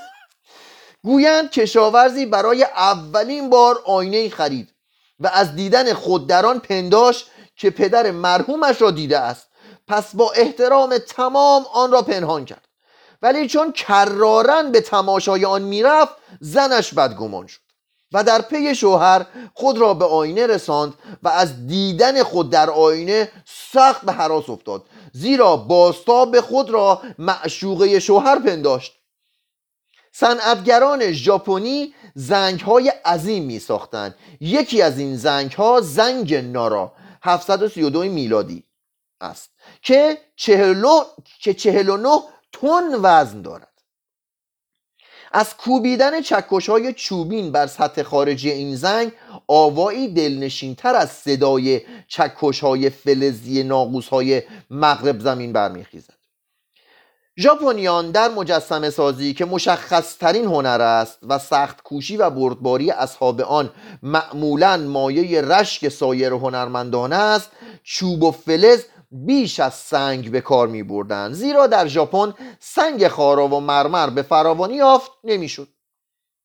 گویند 1.04 1.50
کشاورزی 1.50 2.26
برای 2.26 2.62
اولین 2.62 3.50
بار 3.50 3.82
آینه 3.86 4.28
خرید 4.28 4.74
و 5.20 5.30
از 5.32 5.56
دیدن 5.56 5.92
خود 5.92 6.26
در 6.26 6.46
آن 6.46 6.58
پنداش 6.58 7.26
که 7.56 7.70
پدر 7.70 8.10
مرحومش 8.10 8.82
را 8.82 8.90
دیده 8.90 9.18
است 9.18 9.46
پس 9.88 10.16
با 10.16 10.32
احترام 10.32 10.98
تمام 10.98 11.66
آن 11.72 11.92
را 11.92 12.02
پنهان 12.02 12.44
کرد. 12.44 12.68
ولی 13.22 13.48
چون 13.48 13.72
کرارن 13.72 14.72
به 14.72 14.80
تماشای 14.80 15.44
آن 15.44 15.62
می‌رفت 15.62 16.14
زنش 16.40 16.94
بدگمان 16.94 17.46
شد. 17.46 17.60
و 18.14 18.24
در 18.24 18.42
پی 18.42 18.74
شوهر 18.74 19.26
خود 19.54 19.78
را 19.78 19.94
به 19.94 20.04
آینه 20.04 20.46
رساند 20.46 20.94
و 21.22 21.28
از 21.28 21.66
دیدن 21.66 22.22
خود 22.22 22.50
در 22.50 22.70
آینه 22.70 23.32
سخت 23.72 24.04
به 24.04 24.12
حراس 24.12 24.50
افتاد 24.50 24.84
زیرا 25.12 25.56
باستاب 25.56 26.40
خود 26.40 26.70
را 26.70 27.02
معشوقه 27.18 27.98
شوهر 28.00 28.38
پنداشت. 28.38 28.92
صنعتگران 30.12 31.12
ژاپنی 31.12 31.94
زنگ 32.14 32.60
های 32.60 32.88
عظیم 32.88 33.44
می 33.44 33.58
ساختند 33.58 34.14
یکی 34.40 34.82
از 34.82 34.98
این 34.98 35.16
زنگ 35.16 35.52
ها 35.52 35.80
زنگ 35.80 36.34
نارا 36.34 36.92
732 37.22 38.02
میلادی 38.02 38.64
است 39.20 39.50
که 39.82 40.18
49 41.56 42.20
تن 42.52 42.94
وزن 43.02 43.42
دارد. 43.42 43.73
از 45.36 45.56
کوبیدن 45.56 46.20
چکش 46.20 46.68
های 46.68 46.92
چوبین 46.92 47.52
بر 47.52 47.66
سطح 47.66 48.02
خارجی 48.02 48.50
این 48.50 48.76
زنگ 48.76 49.12
آوایی 49.46 50.08
دلنشینتر 50.08 50.94
از 50.94 51.10
صدای 51.10 51.80
چکش 52.08 52.60
های 52.60 52.90
فلزی 52.90 53.62
ناقوس 53.62 54.08
های 54.08 54.42
مغرب 54.70 55.20
زمین 55.20 55.52
برمیخیزد. 55.52 56.14
ژاپنیان 57.38 58.10
در 58.10 58.28
مجسمه 58.28 58.90
سازی 58.90 59.34
که 59.34 59.44
مشخص 59.44 60.18
ترین 60.18 60.44
هنر 60.44 60.80
است 60.80 61.18
و 61.22 61.38
سخت 61.38 61.82
کوشی 61.82 62.16
و 62.16 62.30
بردباری 62.30 62.90
اصحاب 62.90 63.40
آن 63.40 63.70
معمولا 64.02 64.76
مایه 64.76 65.40
رشک 65.40 65.88
سایر 65.88 66.32
هنرمندان 66.32 67.12
است 67.12 67.50
چوب 67.82 68.22
و 68.22 68.30
فلز 68.30 68.84
بیش 69.14 69.60
از 69.60 69.74
سنگ 69.74 70.30
به 70.30 70.40
کار 70.40 70.68
می 70.68 70.82
بردن 70.82 71.32
زیرا 71.32 71.66
در 71.66 71.86
ژاپن 71.86 72.34
سنگ 72.60 73.08
خارا 73.08 73.48
و 73.48 73.60
مرمر 73.60 74.10
به 74.10 74.22
فراوانی 74.22 74.74
یافت 74.74 75.10
نمی‌شد. 75.24 75.68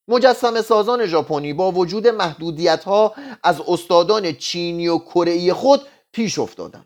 مجسم 0.07 0.61
سازان 0.61 1.05
ژاپنی 1.05 1.53
با 1.53 1.71
وجود 1.71 2.07
محدودیت 2.07 2.83
ها 2.83 3.13
از 3.43 3.61
استادان 3.67 4.31
چینی 4.31 4.87
و 4.87 4.97
کره 4.97 5.53
خود 5.53 5.81
پیش 6.11 6.39
افتادند. 6.39 6.85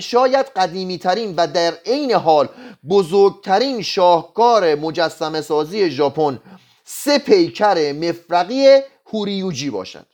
شاید 0.00 0.46
قدیمی 0.56 0.98
ترین 0.98 1.34
و 1.36 1.46
در 1.46 1.74
عین 1.86 2.12
حال 2.12 2.48
بزرگترین 2.88 3.82
شاهکار 3.82 4.74
مجسم 4.74 5.40
سازی 5.40 5.90
ژاپن 5.90 6.40
سه 6.84 7.18
پیکر 7.18 7.92
مفرقی 7.92 8.80
هوریوجی 9.06 9.70
باشد. 9.70 10.06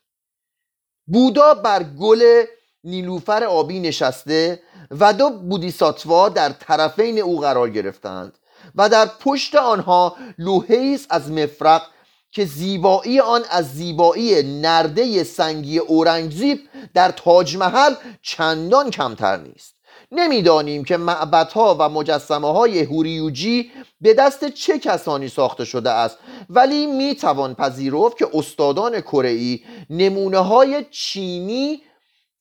بودا 1.07 1.55
بر 1.55 1.83
گل 1.83 2.45
نیلوفر 2.87 3.45
آبی 3.45 3.81
نشسته 3.81 4.63
و 5.01 5.13
دو 5.13 5.31
بودیساتوا 5.31 6.29
در 6.29 6.49
طرفین 6.49 7.19
او 7.19 7.41
قرار 7.41 7.71
گرفتند 7.71 8.39
و 8.75 8.89
در 8.89 9.07
پشت 9.21 9.55
آنها 9.55 10.17
لوحه 10.39 10.99
از 11.11 11.31
مفرق 11.31 11.83
که 12.31 12.45
زیبایی 12.45 13.21
آن 13.21 13.43
از 13.51 13.73
زیبایی 13.75 14.43
نرده 14.43 15.25
سنگی 15.25 15.79
اورنگزیب 15.79 16.61
در 16.95 17.11
تاج 17.11 17.57
محل 17.57 17.95
چندان 18.23 18.91
کمتر 18.91 19.37
نیست. 19.37 19.77
نمی‌دانیم 20.13 20.85
که 20.85 20.97
معبدها 20.97 21.77
و 21.79 21.89
مجسمه 21.89 22.53
های 22.53 22.83
هوریوجی 22.83 23.71
به 24.01 24.15
دست 24.15 24.49
چه 24.49 24.79
کسانی 24.79 25.29
ساخته 25.29 25.65
شده 25.65 25.91
است 25.91 26.19
ولی 26.51 26.87
می‌توان 26.87 27.55
پذیرفت 27.55 28.19
که 28.19 28.29
استادان 28.35 29.01
کره 29.01 29.59
نمونه 29.91 30.39
های 30.39 30.85
چینی 30.91 31.83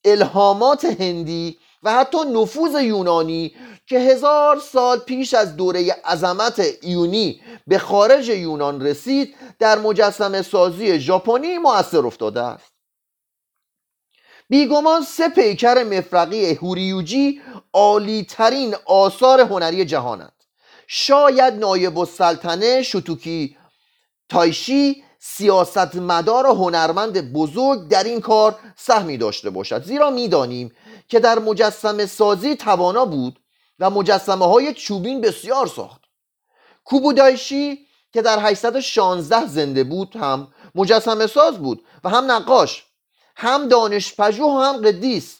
الهامات 0.06 0.86
هندی 0.86 1.58
و 1.84 1.94
حتی 1.94 2.18
نفوذ 2.18 2.82
یونانی 2.82 3.56
که 3.88 4.00
هزار 4.00 4.60
سال 4.60 5.00
پیش 5.00 5.34
از 5.34 5.56
دوره 5.56 5.92
عظمت 5.92 6.64
ایونی 6.82 7.42
به 7.68 7.80
خارج 7.80 8.30
یونان 8.30 8.82
رسید 8.82 9.36
در 9.60 9.80
مجسم 9.80 10.42
سازی 10.42 11.00
ژاپنی 11.00 11.58
مؤثر 11.58 12.06
افتاده 12.06 12.42
است. 12.42 12.74
بیگمان 14.50 15.02
سه 15.02 15.30
پیکر 15.30 15.84
مفرقی 15.84 16.54
هوریوجی 16.54 17.42
عالیترین 17.74 18.76
آثار 18.86 19.42
هنری 19.42 19.86
جهانند. 19.86 20.32
شاید 20.88 21.54
نایب 21.54 22.00
السلطنه 22.00 22.82
شوتوکی 22.84 23.58
تایشی 24.30 25.05
سیاستمدار 25.27 26.48
و 26.48 26.53
هنرمند 26.53 27.34
بزرگ 27.34 27.88
در 27.88 28.03
این 28.03 28.22
کار 28.22 28.60
سهمی 28.75 29.17
داشته 29.17 29.50
باشد. 29.50 29.84
زیرا 29.84 30.10
می‌دانیم 30.10 30.72
که 31.08 31.20
در 31.20 31.39
مجسم 31.39 32.05
سازی 32.05 32.55
توانا 32.55 33.05
بود 33.05 33.39
و 33.79 33.89
مجسمه 33.89 34.46
های 34.46 34.74
چوبین 34.74 35.22
بسیار 35.22 35.67
ساخت. 35.67 36.01
کوبودایشی 36.84 37.88
که 38.13 38.22
در 38.22 38.39
816 38.39 39.48
زنده 39.48 39.84
بود 39.84 40.15
هم 40.15 40.48
مجسم 40.75 41.27
ساز 41.27 41.58
بود 41.58 41.86
و 42.03 42.10
هم 42.10 42.32
نقاش 42.32 42.86
هم 43.36 43.67
دانشپژوه 43.67 44.51
و 44.51 44.60
هم 44.60 44.82
قدیس. 44.82 45.39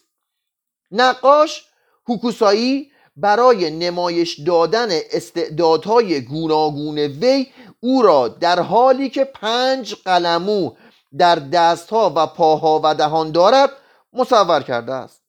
نقاش 0.90 1.64
هوکوسایی 2.08 2.90
برای 3.16 3.70
نمایش 3.70 4.40
دادن 4.40 4.88
استعدادهای 4.90 6.20
گوناگون 6.20 6.98
وی 6.98 7.46
او 7.86 8.02
را 8.02 8.28
در 8.28 8.60
حالی 8.60 9.10
که 9.10 9.24
پنج 9.24 9.94
قلمو 10.04 10.70
در 11.18 11.34
دستها 11.34 12.12
و 12.16 12.26
پاها 12.26 12.80
و 12.84 12.94
دهان 12.94 13.32
دارد 13.32 13.70
مصور 14.12 14.62
کرده 14.62 14.92
است. 14.92 15.22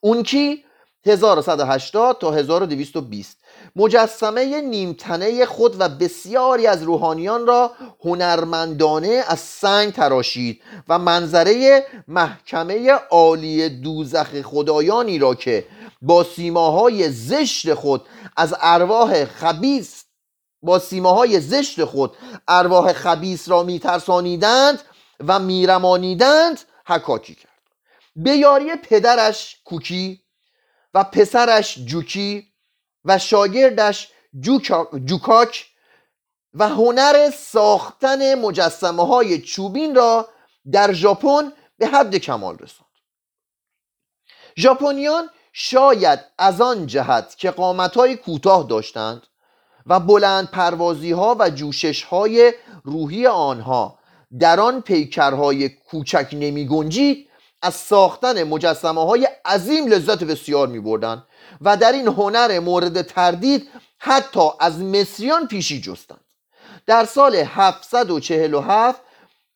اون 0.00 0.22
کی؟ 0.22 0.64
1180 1.06 2.18
تا 2.20 2.30
1220 2.30 3.36
مجسمه 3.76 4.60
نیمتنه 4.60 5.46
خود 5.46 5.80
و 5.80 5.88
بسیاری 5.88 6.66
از 6.66 6.82
روحانیان 6.82 7.46
را 7.46 7.72
هنرمندانه 8.04 9.24
از 9.28 9.40
سنگ 9.40 9.92
تراشید 9.92 10.62
و 10.88 10.98
منظره 10.98 11.86
محکمه 12.08 12.90
عالی 12.92 13.68
دوزخ 13.68 14.42
خدایانی 14.42 15.18
را 15.18 15.34
که 15.34 15.66
با 16.02 16.24
سیماهای 16.24 17.10
زشت 17.10 17.74
خود 17.74 18.06
از 18.36 18.54
ارواح 18.60 19.24
خبیس 19.24 20.04
با 20.62 20.78
سیماهای 20.78 21.40
زشت 21.40 21.84
خود 21.84 22.16
ارواح 22.48 22.92
خبیس 22.92 23.48
را 23.48 23.62
میترسانیدند 23.62 24.82
و 25.20 25.38
میرمانیدند 25.38 26.60
حکاکی 26.86 27.34
کرد. 27.34 27.48
به 28.16 28.30
یاری 28.30 28.76
پدرش 28.76 29.60
کوکی 29.64 30.22
و 30.94 31.04
پسرش 31.04 31.78
جوکی 31.78 32.52
و 33.04 33.18
شاگردش 33.18 34.08
جوکاک 35.04 35.66
و 36.54 36.68
هنر 36.68 37.30
ساختن 37.30 38.34
مجسمه 38.34 39.06
های 39.06 39.42
چوبین 39.42 39.94
را 39.94 40.28
در 40.72 40.92
ژاپن 40.92 41.52
به 41.78 41.86
حد 41.86 42.16
کمال 42.16 42.58
رساند. 42.58 42.88
ژاپنیان 44.58 45.30
شاید 45.52 46.20
از 46.38 46.60
آن 46.60 46.86
جهت 46.86 47.36
که 47.38 47.50
قامت 47.50 47.96
های 47.96 48.16
کوتاه 48.16 48.66
داشتند 48.68 49.26
و 49.88 50.00
بلند 50.00 50.50
پروازی 50.50 51.12
ها 51.12 51.36
و 51.38 51.50
جوشش 51.50 52.02
های 52.02 52.52
روحی 52.84 53.26
آنها. 53.26 53.98
در 54.40 54.60
آن 54.60 54.80
پیکرهای 54.80 55.68
کوچک 55.68 56.28
نمی 56.32 56.66
گنجید 56.66 57.28
از 57.62 57.74
ساختن 57.74 58.42
مجسمه 58.42 59.04
های 59.04 59.28
عظیم 59.44 59.86
لذت 59.86 60.24
بسیار 60.24 60.68
می 60.68 60.80
بردن 60.80 61.24
و 61.60 61.76
در 61.76 61.92
این 61.92 62.06
هنر 62.06 62.60
مورد 62.60 63.02
تردید 63.02 63.68
حتی 63.98 64.48
از 64.60 64.80
مصریان 64.80 65.46
پیشی 65.46 65.80
جستند. 65.80 66.24
در 66.86 67.04
سال 67.04 67.34
747 67.34 69.00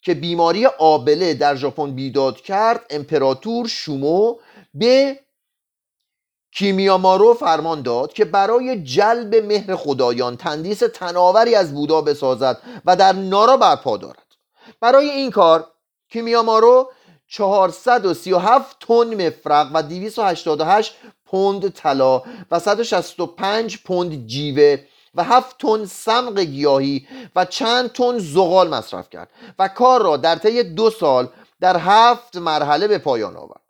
که 0.03 0.15
بیماری 0.15 0.67
آبله 0.67 1.35
در 1.35 1.57
ژاپن 1.57 1.91
بیداد 1.95 2.37
کرد 2.37 2.81
امپراتور 2.91 3.69
شومو 3.69 4.37
به 4.75 5.21
کیمیامارو 6.55 7.35
فرمان 7.35 7.83
داد 7.83 8.13
که 8.13 8.25
برای 8.25 8.83
جلب 8.83 9.35
مهر 9.35 9.77
خدایان 9.77 10.37
تندیس 10.37 10.79
تناوری 10.79 11.55
از 11.55 11.75
بودا 11.75 12.01
بسازد 12.01 12.59
و 12.85 12.97
در 12.97 13.13
نارا 13.13 13.57
برپا 13.57 13.97
دارد. 13.97 14.27
برای 14.81 15.11
این 15.11 15.31
کار 15.31 15.67
کیمیامارو 16.09 16.93
437 17.29 18.77
تن 18.81 19.27
مفرق 19.27 19.71
و 19.75 19.83
288 19.83 20.97
پوند 21.27 21.69
طلا 21.69 22.23
و 22.51 22.59
165 22.59 23.79
پوند 23.83 24.27
جیوه 24.27 24.79
و 25.15 25.25
7 25.25 25.59
تن 25.59 25.85
سمق 25.85 26.39
گیاهی 26.39 27.07
و 27.37 27.45
چند 27.45 27.93
تن 27.93 28.19
زغال 28.19 28.69
مصرف 28.69 29.11
کرد 29.11 29.31
و 29.59 29.69
کار 29.69 30.03
را 30.03 30.17
در 30.17 30.37
طی 30.37 30.63
دو 30.63 30.91
سال 30.91 31.29
در 31.61 31.77
هفت 31.77 32.37
مرحله 32.37 32.89
به 32.89 32.99
پایان 32.99 33.37
آورد. 33.37 33.62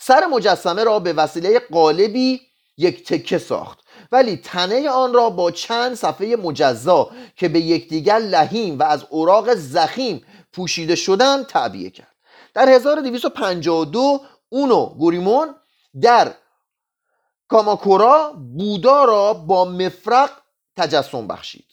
سر 0.00 0.26
مجسمه 0.26 0.84
را 0.84 0.98
به 0.98 1.12
وسیله 1.12 1.58
قالبی 1.58 2.40
یک 2.76 3.08
تکه 3.08 3.38
ساخت. 3.38 3.78
ولی 4.12 4.36
تنه 4.36 4.88
آن 4.88 5.14
را 5.14 5.30
با 5.30 5.50
چند 5.50 5.94
صفحه 5.94 6.36
مجزا 6.36 7.10
که 7.36 7.48
به 7.48 7.60
یکدیگر 7.60 8.18
لحیم 8.18 8.78
و 8.78 8.82
از 8.82 9.04
اوراق 9.10 9.54
زخیم 9.54 10.26
پوشیده 10.52 10.94
شدن 10.94 11.44
تعبیه 11.44 11.90
کرد. 11.90 12.14
در 12.54 12.68
1252 12.68 14.20
اونو 14.48 14.86
گوریمون 14.86 15.54
در 16.02 16.34
کاماکورا 17.48 18.32
بودا 18.58 19.04
را 19.04 19.34
با 19.34 19.64
مفرق 19.64 20.30
تجسم 20.76 21.26
بخشید. 21.26 21.64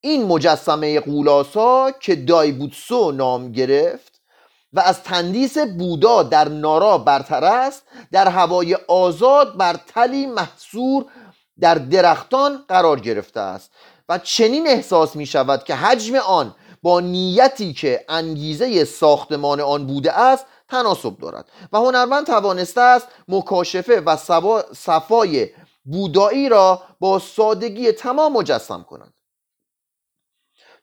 این 0.00 0.24
مجسمه 0.26 1.00
قولاسا 1.00 1.90
که 1.90 2.16
دایبوتسو 2.16 3.12
نام 3.12 3.52
گرفت 3.52 4.17
و 4.72 4.80
از 4.80 5.02
تندیس 5.02 5.58
بودا 5.58 6.22
در 6.22 6.48
نارا 6.48 6.98
برتر 6.98 7.44
است 7.44 7.82
در 8.12 8.28
هوای 8.28 8.74
آزاد 8.74 9.56
بر 9.56 9.76
تلی 9.86 10.26
محصور 10.26 11.04
در 11.60 11.74
درختان 11.74 12.64
قرار 12.68 13.00
گرفته 13.00 13.40
است. 13.40 13.70
و 14.08 14.18
چنین 14.18 14.68
احساس 14.68 15.16
می 15.16 15.26
شود 15.26 15.64
که 15.64 15.74
حجم 15.74 16.16
آن 16.16 16.54
با 16.82 17.00
نیتی 17.00 17.72
که 17.72 18.04
انگیزه 18.08 18.84
ساختمان 18.84 19.60
آن 19.60 19.86
بوده 19.86 20.12
است 20.12 20.46
تناسب 20.68 21.18
دارد. 21.18 21.48
و 21.72 21.78
هنرمند 21.78 22.26
توانسته 22.26 22.80
است 22.80 23.08
مکاشفه 23.28 24.00
و 24.00 24.16
صفای 24.74 25.50
بودایی 25.84 26.48
را 26.48 26.82
با 27.00 27.18
سادگی 27.18 27.92
تمام 27.92 28.32
مجسم 28.32 28.82
کند. 28.82 29.12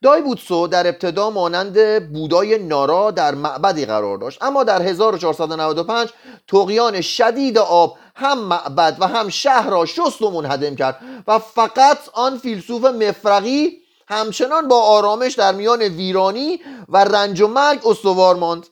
دای 0.06 0.22
بودسو 0.22 0.68
در 0.68 0.88
ابتدا 0.88 1.30
مانند 1.30 2.10
بودای 2.14 2.58
نارا 2.58 3.12
در 3.12 3.36
معبدی 3.36 3.86
قرار 3.86 4.18
داشت. 4.18 4.44
اما 4.44 4.64
در 4.64 4.82
1495 4.82 6.10
تقیان 6.48 7.02
شدید 7.02 7.58
آب 7.58 7.98
هم 8.16 8.40
معبد 8.40 8.98
و 9.00 9.08
هم 9.08 9.30
شهر 9.30 9.70
را 9.70 9.86
شست 9.86 10.22
و 10.22 10.32
منهدم 10.32 10.76
کرد 10.76 11.00
و 11.28 11.40
فقط 11.40 11.98
آن 12.14 12.38
فیلسوف 12.38 12.86
مفرقی 12.86 13.72
همچنان 14.08 14.68
با 14.68 14.82
آرامش 14.82 15.34
در 15.34 15.52
میان 15.52 15.82
ویرانی 15.82 16.60
و 16.90 16.98
رنج 16.98 17.42
و 17.42 17.48
مرگ 17.48 17.88
استوار 17.88 18.36
ماند. 18.36 18.68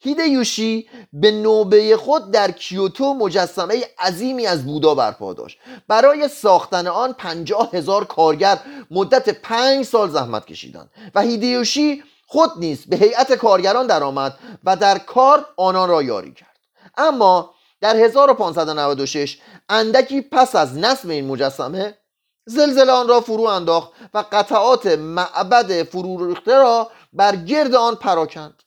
هیدیوشی 0.00 0.88
به 1.12 1.30
نوبه 1.30 1.96
خود 1.96 2.30
در 2.30 2.50
کیوتو 2.50 3.14
مجسمه 3.14 3.84
عظیمی 3.98 4.46
از 4.46 4.66
بودا 4.66 4.94
برپا 4.94 5.32
داشت. 5.32 5.58
برای 5.88 6.28
ساختن 6.28 6.86
آن 6.86 7.12
پنجاه 7.12 7.70
هزار 7.72 8.04
کارگر 8.04 8.58
مدت 8.90 9.28
پنج 9.28 9.84
سال 9.84 10.10
زحمت 10.10 10.46
کشیدند 10.46 10.90
و 11.14 11.20
هیدیوشی 11.20 12.02
خود 12.26 12.50
نیز 12.56 12.86
به 12.86 12.96
هیئت 12.96 13.32
کارگران 13.32 13.86
درآمد 13.86 14.38
و 14.64 14.76
در 14.76 14.98
کار 14.98 15.46
آنان 15.56 15.88
را 15.88 16.02
یاری 16.02 16.32
کرد. 16.32 16.58
اما 16.96 17.54
در 17.80 17.96
1596 17.96 19.38
اندکی 19.68 20.20
پس 20.20 20.54
از 20.54 20.78
نصب 20.78 21.10
این 21.10 21.26
مجسمه 21.26 21.98
زلزله 22.46 22.92
آن 22.92 23.08
را 23.08 23.20
فرو 23.20 23.42
انداخت 23.42 23.92
و 24.14 24.24
قطعات 24.32 24.86
معبد 24.86 25.82
فرو 25.82 26.26
ریخته 26.26 26.58
را 26.58 26.90
بر 27.12 27.36
گرد 27.36 27.74
آن 27.74 27.94
پراکند. 27.94 28.62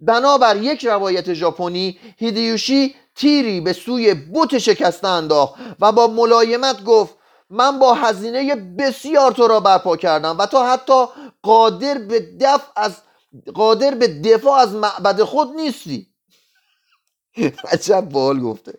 بنابر 0.00 0.56
یک 0.56 0.84
روایت 0.86 1.34
ژاپنی 1.34 1.98
هیدیوشی 2.16 2.94
تیری 3.14 3.60
به 3.60 3.72
سوی 3.72 4.14
بوت 4.14 4.58
شکسته 4.58 5.08
انداخت 5.08 5.54
و 5.80 5.92
با 5.92 6.06
ملایمت 6.06 6.84
گفت 6.84 7.14
من 7.50 7.78
با 7.78 7.94
هزینه 7.94 8.54
بسیار 8.54 9.32
تو 9.32 9.48
را 9.48 9.60
برپا 9.60 9.96
کردم 9.96 10.38
و 10.38 10.46
تا 10.46 10.72
حتی 10.72 11.04
قادر 11.42 11.98
به 11.98 12.20
دفع 12.40 12.72
از 12.76 12.96
قادر 13.54 13.94
به 13.94 14.08
دفاع 14.08 14.58
از 14.58 14.74
معبد 14.74 15.22
خود 15.22 15.56
نیستی. 15.56 16.14
عجب 17.72 18.00
بال 18.00 18.40
گفته. 18.40 18.78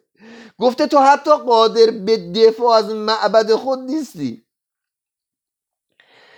گفته 0.59 0.87
تو 0.87 0.99
حتی 0.99 1.31
قادر 1.31 1.91
به 1.91 2.17
دفاع 2.17 2.77
از 2.77 2.89
معبد 2.89 3.53
خود 3.53 3.79
نیستی. 3.79 4.45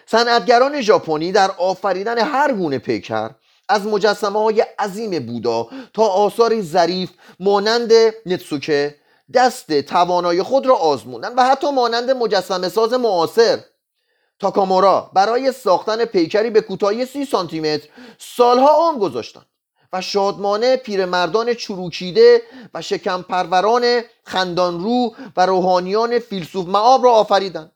صنعتگران 0.05 0.81
ژاپنی 0.81 1.31
در 1.31 1.51
آفریدن 1.51 2.17
هر 2.17 2.53
گونه 2.53 2.79
پیکر 2.79 3.31
از 3.69 3.85
مجسمه 3.85 4.43
های 4.43 4.61
عظیم 4.79 5.25
بودا 5.25 5.67
تا 5.93 6.03
آثاری 6.03 6.61
ظریف 6.61 7.09
مانند 7.39 7.91
نتسوکه 8.25 8.95
دست 9.33 9.81
توانای 9.81 10.43
خود 10.43 10.65
را 10.65 10.75
آزموندن 10.75 11.35
و 11.35 11.43
حتی 11.43 11.71
مانند 11.71 12.11
مجسمه 12.11 12.69
ساز 12.69 12.93
معاصر. 12.93 13.59
تاکامورا 14.39 15.11
برای 15.13 15.51
ساختن 15.51 16.05
پیکری 16.05 16.49
به 16.49 16.61
کوتاهی 16.61 17.05
سی 17.05 17.25
سانتی 17.25 17.59
متر 17.59 17.89
سالها 18.17 18.89
عمر 18.89 18.99
گذاشتند 18.99 19.45
و 19.93 20.01
شادمانه 20.01 20.75
پیرمردان 20.75 21.53
چروکیده 21.53 22.41
و 22.73 22.81
شکم 22.81 23.21
پروران 23.21 24.01
خندانرو 24.23 25.15
و 25.37 25.45
روحانیان 25.45 26.19
فیلسوف 26.19 26.67
معاب 26.67 27.03
را 27.03 27.11
آفریدند. 27.11 27.71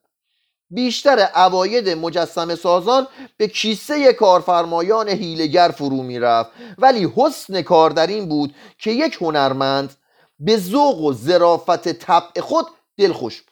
بیشتر 0.72 1.20
عواید 1.20 1.90
مجسم 1.90 2.56
سازان 2.56 3.08
به 3.38 3.48
کیسه 3.48 4.14
کارفرمایان 4.14 5.10
هیلگر 5.10 5.70
فرو 5.78 6.04
می‌رفت. 6.04 6.52
ولی 6.78 7.14
حسن 7.16 7.62
کار 7.62 7.90
در 7.90 8.08
این 8.08 8.30
بود 8.30 8.56
که 8.78 8.92
یک 8.92 9.18
هنرمند 9.22 9.96
به 10.40 10.58
ذوق 10.58 11.02
و 11.02 11.14
ظرافت 11.14 11.88
طبع 11.88 12.42
خود 12.42 12.66
دلخوش 12.98 13.42
بود. 13.42 13.52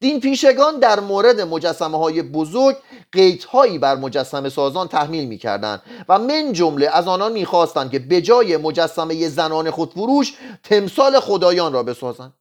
دین 0.00 0.20
پیشگان 0.20 0.78
در 0.78 1.00
مورد 1.00 1.40
مجسمه 1.40 1.98
های 1.98 2.22
بزرگ 2.22 2.76
قیدهایی 3.12 3.78
بر 3.78 3.96
مجسمه 3.96 4.48
سازان 4.48 4.88
تحمیل 4.88 5.28
می‌کردند 5.28 5.82
و 6.08 6.18
من 6.18 6.52
جمله 6.52 6.88
از 6.92 7.08
آنان 7.08 7.32
می‌خواستند 7.32 7.90
که 7.90 7.98
به 7.98 8.22
جای 8.22 8.56
مجسمه 8.56 9.28
زنان 9.28 9.70
خودفروش 9.70 10.34
تمثال 10.62 11.20
خدایان 11.20 11.72
را 11.72 11.82
بسازند. 11.82 12.34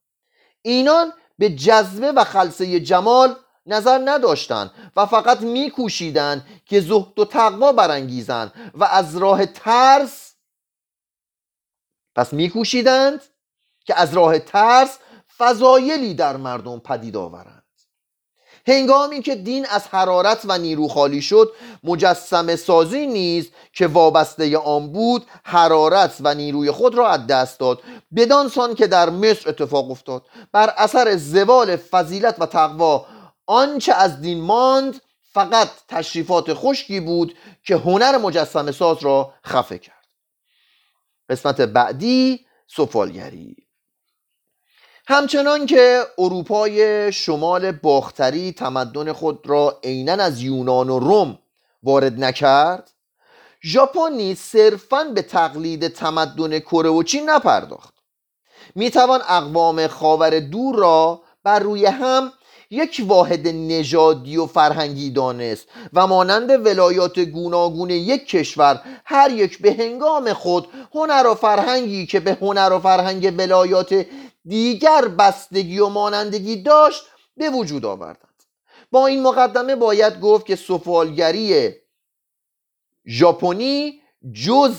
اینان 0.61 1.13
به 1.39 1.49
جذبه 1.49 2.11
و 2.11 2.23
خلصه 2.23 2.79
جمال 2.79 3.35
نظر 3.65 4.01
نداشتند 4.05 4.71
و 4.95 5.05
فقط 5.05 5.41
میکوشیدند 5.41 6.45
که 6.65 6.81
زهد 6.81 7.19
و 7.19 7.25
تقوا 7.25 7.71
برانگیزند 7.71 8.71
و 8.73 8.83
از 8.83 9.17
راه 9.17 9.45
ترس 9.45 10.35
پس 12.15 12.33
میکوشیدند 12.33 13.21
که 13.85 13.99
از 13.99 14.13
راه 14.13 14.39
ترس 14.39 14.97
فضایلی 15.37 16.13
در 16.13 16.37
مردم 16.37 16.79
پدید 16.79 17.17
آورند. 17.17 17.63
هنگامی 18.67 19.21
که 19.21 19.35
دین 19.35 19.65
از 19.65 19.87
حرارت 19.87 20.41
و 20.45 20.57
نیرو 20.57 20.87
خالی 20.87 21.21
شد 21.21 21.53
مجسم 21.83 22.55
سازی 22.55 23.07
نیز 23.07 23.51
که 23.73 23.87
وابسته 23.87 24.57
آن 24.57 24.91
بود 24.91 25.25
حرارت 25.43 26.17
و 26.19 26.33
نیروی 26.33 26.71
خود 26.71 26.95
را 26.95 27.09
از 27.09 27.27
دست 27.27 27.59
داد. 27.59 27.81
بدانسان 28.15 28.75
که 28.75 28.87
در 28.87 29.09
مصر 29.09 29.49
اتفاق 29.49 29.91
افتاد. 29.91 30.25
بر 30.51 30.73
اثر 30.77 31.15
زوال 31.15 31.75
فضیلت 31.75 32.35
و 32.39 32.45
تقوا 32.45 33.05
آنچه 33.47 33.93
از 33.93 34.21
دین 34.21 34.41
ماند 34.41 35.01
فقط 35.33 35.69
تشریفات 35.87 36.53
خشکی 36.53 36.99
بود 36.99 37.35
که 37.63 37.75
هنر 37.75 38.17
مجسم 38.17 38.71
ساز 38.71 39.03
را 39.03 39.33
خفه 39.45 39.77
کرد. 39.77 40.05
قسمت 41.29 41.61
بعدی 41.61 42.45
سفالگری. 42.67 43.55
همچنان 45.07 45.65
که 45.65 46.03
اروپای 46.17 47.11
شمال 47.11 47.71
باختری 47.71 48.51
تمدن 48.51 49.13
خود 49.13 49.49
را 49.49 49.79
عینا 49.83 50.23
از 50.23 50.41
یونان 50.41 50.89
و 50.89 50.99
روم 50.99 51.39
وارد 51.83 52.23
نکرد 52.23 52.91
ژاپن 53.63 54.11
نیز 54.11 54.39
صرفا 54.39 55.03
به 55.03 55.21
تقلید 55.21 55.87
تمدن 55.87 56.59
کره 56.59 56.89
و 56.89 57.03
چین 57.03 57.29
نپرداخت. 57.29 57.93
می‌توان 58.75 59.21
اقوام 59.21 59.87
خاور 59.87 60.39
دور 60.39 60.75
را 60.75 61.21
بر 61.43 61.59
روی 61.59 61.85
هم 61.85 62.31
یک 62.69 63.01
واحد 63.07 63.47
نژادی 63.47 64.37
و 64.37 64.45
فرهنگی 64.45 65.09
دانست 65.09 65.67
و 65.93 66.07
مانند 66.07 66.65
ولایات 66.65 67.19
گوناگون 67.19 67.89
یک 67.89 68.27
کشور 68.27 68.81
هر 69.05 69.31
یک 69.31 69.61
به 69.61 69.73
هنگام 69.73 70.33
خود 70.33 70.67
هنر 70.93 71.27
و 71.27 71.35
فرهنگی 71.35 72.05
که 72.05 72.19
به 72.19 72.37
هنر 72.41 72.73
و 72.73 72.79
فرهنگ 72.79 73.33
ولایات 73.37 74.05
دیگر 74.45 75.07
بستگی 75.07 75.79
و 75.79 75.89
مانندگی 75.89 76.55
داشت 76.61 77.03
به 77.37 77.49
وجود 77.49 77.85
آوردند. 77.85 78.43
با 78.91 79.07
این 79.07 79.23
مقدمه 79.23 79.75
باید 79.75 80.19
گفت 80.19 80.45
که 80.45 80.55
سفالگری 80.55 81.71
ژاپنی 83.07 84.01
جز 84.33 84.75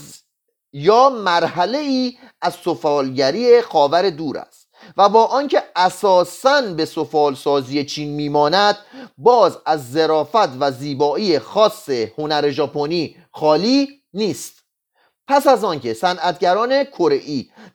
یا 0.72 1.08
مرحله 1.08 1.78
ای 1.78 2.18
از 2.40 2.54
سفالگری 2.54 3.60
خاور 3.60 4.10
دور 4.10 4.38
است. 4.38 4.65
و 4.96 5.08
با 5.08 5.24
آنکه 5.24 5.62
اساساً 5.76 6.60
به 6.60 6.84
سفال 6.84 7.34
سازی 7.34 7.84
چین 7.84 8.08
میماند 8.08 8.76
باز 9.18 9.58
از 9.66 9.92
ظرافت 9.92 10.60
و 10.60 10.70
زیبایی 10.70 11.38
خاص 11.38 11.88
هنر 11.88 12.50
ژاپنی 12.50 13.16
خالی 13.32 14.02
نیست. 14.14 14.62
پس 15.28 15.46
از 15.46 15.64
آنکه 15.64 15.94
صنعتگران 15.94 16.84
کره 16.84 17.20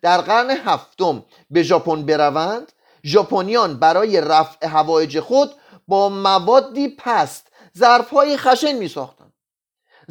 در 0.02 0.22
قرن 0.22 0.50
هفتم 0.50 1.24
به 1.50 1.64
ژاپن 1.64 2.06
بروند 2.06 2.72
ژاپنیان 3.06 3.80
برای 3.80 4.22
رفع 4.22 4.68
هوایج 4.68 5.20
خود 5.20 5.52
با 5.88 6.10
موادی 6.10 6.88
پست 6.88 7.48
ظرفهای 7.78 8.38
خشن 8.38 8.72
می 8.72 8.88
ساختند 8.88 9.21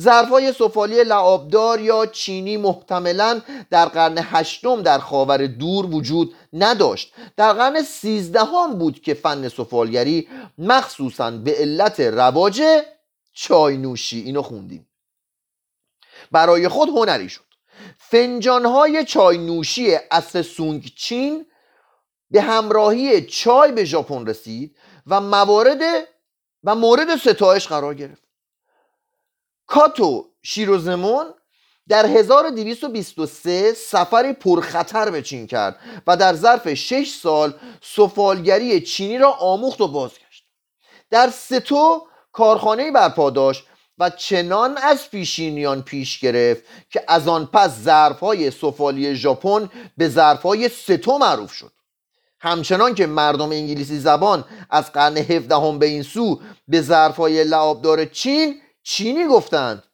ظرفهای 0.01 0.53
سفالی 0.53 1.05
لعابدار 1.05 1.81
یا 1.81 2.07
چینی 2.07 2.57
محتملا 2.57 3.41
در 3.71 3.87
قرن 3.87 4.19
هشتم 4.19 4.83
در 4.83 4.99
خاور 4.99 5.47
دور 5.47 5.87
وجود 5.87 6.35
نداشت. 6.53 7.15
در 7.37 7.53
قرن 7.53 7.83
سیزدهم 7.83 8.79
بود 8.79 9.01
که 9.01 9.15
فن 9.15 9.49
سفالگری 9.49 10.29
مخصوصا 10.59 11.31
به 11.31 11.55
علت 11.55 12.01
رواج 12.01 12.63
چای 13.33 13.77
نوشی 13.77 14.21
اینو 14.21 14.43
خوندیم. 14.43 14.89
برای 16.33 16.69
خود 16.69 16.89
هنری 16.89 17.29
شد. 17.29 17.51
فنجانهای 17.99 19.05
چای 19.05 19.39
نوشی 19.39 19.97
اصر 20.11 20.43
سونگ 20.43 20.93
چین 20.97 21.47
به 22.31 22.43
همراهی 22.43 23.27
چای 23.27 23.73
به 23.73 23.85
ژاپن 23.85 24.27
رسید 24.27 24.77
و 25.07 25.21
موارد 25.21 25.81
و 26.65 26.75
مورد 26.75 27.17
ستایش 27.17 27.67
قرار 27.67 27.95
گرفت. 27.95 28.30
کاتو 29.71 30.27
شیروزمون 30.43 31.27
در 31.89 32.07
1223 32.07 33.75
سفری 33.75 34.33
پرخطر 34.33 35.11
به 35.11 35.23
چین 35.23 35.47
کرد 35.47 35.77
و 36.07 36.17
در 36.17 36.35
ظرف 36.35 36.75
6 36.75 37.15
سال 37.23 37.55
سفالگری 37.83 38.81
چینی 38.81 39.19
را 39.19 39.31
آموخت 39.31 39.81
و 39.81 39.89
بازگشت. 39.89 40.45
در 41.11 41.31
ستو 41.31 42.07
کارخانه 42.33 42.91
برپا 42.91 43.31
داشت 43.31 43.65
و 43.99 44.11
چنان 44.11 44.77
از 44.77 45.11
پیشینیان 45.11 45.83
پیش 45.83 46.19
گرفت 46.19 46.63
که 46.91 47.05
از 47.09 47.29
آن 47.29 47.47
پس 47.47 47.83
ظرفهای 47.83 48.51
سفالی 48.51 49.17
ژاپن 49.17 49.71
به 49.97 50.09
ظرفهای 50.09 50.69
ستو 50.69 51.19
معروف 51.19 51.53
شد. 51.53 51.73
همچنان 52.41 52.95
که 52.95 53.07
مردم 53.07 53.51
انگلیسی 53.51 53.99
زبان 53.99 54.45
از 54.71 54.93
قرن 54.93 55.17
هفدهم 55.17 55.79
به 55.79 55.87
این 55.87 56.03
سو 56.03 56.41
به 56.69 56.81
ظرفهای 56.81 57.45
لعابدار 57.45 58.05
چین 58.05 58.61
چینی 58.83 59.27
گفتند 59.27 59.87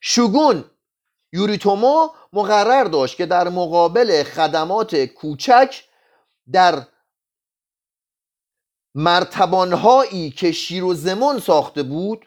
شوگون 0.00 0.64
یوریتومو 1.32 2.08
مقرر 2.32 2.84
داشت 2.84 3.16
که 3.16 3.26
در 3.26 3.48
مقابل 3.48 4.22
خدمات 4.22 4.96
کوچک 4.96 5.84
در 6.52 6.86
مرتبانهایی 8.94 10.30
که 10.30 10.52
شیر 10.52 10.84
و 10.84 10.94
زمان 10.94 11.40
ساخته 11.40 11.82
بود 11.82 12.26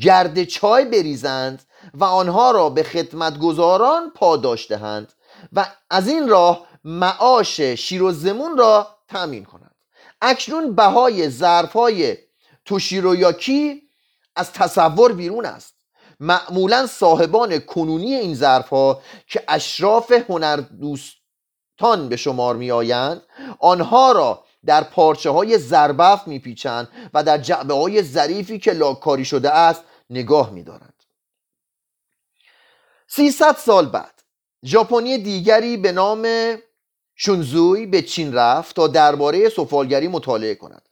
گرد 0.00 0.44
چای 0.44 0.84
بریزند 0.84 1.62
و 1.94 2.04
آنها 2.04 2.50
را 2.50 2.70
به 2.70 2.82
خدمتگزاران 2.82 4.10
پاداش 4.10 4.70
دهند 4.70 5.12
و 5.52 5.66
از 5.90 6.08
این 6.08 6.28
راه 6.28 6.66
معاش 6.84 7.60
شیر 7.60 8.02
و 8.02 8.12
زمون 8.12 8.58
را 8.58 8.98
تأمین 9.08 9.44
کنند. 9.44 9.74
اکنون 10.22 10.74
بهای 10.74 11.30
ظرفهای 11.30 12.16
توشیرویاکی 12.64 13.85
از 14.36 14.52
تصور 14.52 15.12
بیرون 15.12 15.46
است. 15.46 15.74
معمولا 16.20 16.86
صاحبان 16.86 17.58
کنونی 17.58 18.14
این 18.14 18.34
ظرفها 18.34 19.02
که 19.26 19.44
اشراف 19.48 20.12
هنردوستان 20.12 22.08
به 22.08 22.16
شمار 22.16 22.56
می 22.56 22.70
آیند 22.70 23.22
آنها 23.60 24.12
را 24.12 24.44
در 24.66 24.84
پارچه 24.84 25.30
های 25.30 25.58
زربف 25.58 26.28
میپیچند 26.28 26.88
و 27.14 27.22
در 27.22 27.38
جعبه 27.38 27.74
های 27.74 28.02
ظریفی 28.02 28.58
که 28.58 28.72
لاکاری 28.72 29.24
شده 29.24 29.50
است 29.50 29.82
نگاه 30.10 30.50
میدارند. 30.50 31.02
300 33.06 33.56
سال 33.56 33.86
بعد 33.86 34.22
ژاپنی 34.64 35.18
دیگری 35.18 35.76
به 35.76 35.92
نام 35.92 36.26
شونزوی 37.16 37.86
به 37.86 38.02
چین 38.02 38.34
رفت 38.34 38.76
تا 38.76 38.86
درباره 38.86 39.48
سفالگری 39.48 40.08
مطالعه 40.08 40.54
کند. 40.54 40.82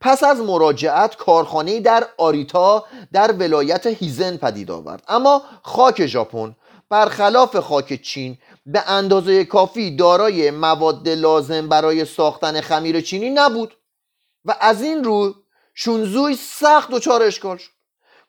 پس 0.00 0.24
از 0.24 0.40
مراجعت 0.40 1.16
کارخانه 1.16 1.80
در 1.80 2.06
آریتا 2.18 2.84
در 3.12 3.32
ولایت 3.32 3.86
هیزن 3.86 4.36
پدید 4.36 4.70
آورد. 4.70 5.02
اما 5.08 5.42
خاک 5.62 6.06
ژاپن 6.06 6.56
برخلاف 6.90 7.56
خاک 7.56 8.02
چین 8.02 8.38
به 8.66 8.90
اندازه 8.90 9.44
کافی 9.44 9.96
دارای 9.96 10.50
مواد 10.50 11.08
لازم 11.08 11.68
برای 11.68 12.04
ساختن 12.04 12.60
خمیر 12.60 13.00
چینی 13.00 13.30
نبود 13.30 13.76
و 14.44 14.54
از 14.60 14.82
این 14.82 15.04
رو 15.04 15.34
شونزوی 15.74 16.36
سخت 16.36 16.90
دچار 16.90 17.22
اشکال 17.22 17.56
شد. 17.56 17.70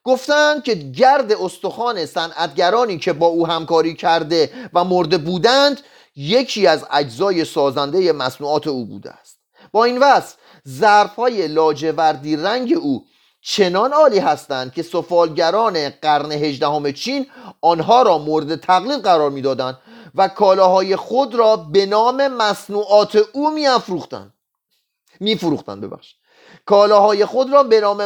گفتند 0.03 0.63
که 0.63 0.73
گرد 0.75 1.31
استخوان 1.31 2.05
صنعتگرانی 2.05 2.97
که 2.97 3.13
با 3.13 3.27
او 3.27 3.47
همکاری 3.47 3.93
کرده 3.93 4.49
و 4.73 4.83
مرده 4.83 5.17
بودند 5.17 5.81
یکی 6.15 6.67
از 6.67 6.85
اجزای 6.91 7.45
سازنده 7.45 8.11
مصنوعات 8.11 8.67
او 8.67 8.85
بوده 8.85 9.11
است. 9.11 9.39
با 9.71 9.83
این 9.83 9.97
وصف 9.97 10.35
ظرفهای 10.67 11.47
لاجوردی 11.47 12.35
رنگ 12.35 12.73
او 12.81 13.05
چنان 13.41 13.93
عالی 13.93 14.19
هستند 14.19 14.73
که 14.73 14.83
سفالگران 14.83 15.89
قرن 15.89 16.31
هجدهم 16.31 16.91
چین 16.91 17.27
آنها 17.61 18.01
را 18.01 18.17
مورد 18.17 18.55
تقلید 18.55 19.01
قرار 19.01 19.29
می‌دادند 19.29 19.77
و 20.15 20.27
کالاهای 20.27 20.95
خود 20.95 21.35
را 21.35 21.55
به 21.55 21.85
نام 21.85 22.27
مصنوعات 22.27 23.15
او 23.33 23.51
میافروختند. 23.51 24.33
میفروختند 25.19 25.81
ببخش 25.81 26.15
کالاهای 26.65 27.25
خود 27.25 27.53
را 27.53 27.63
به 27.63 27.81
نام 27.81 28.05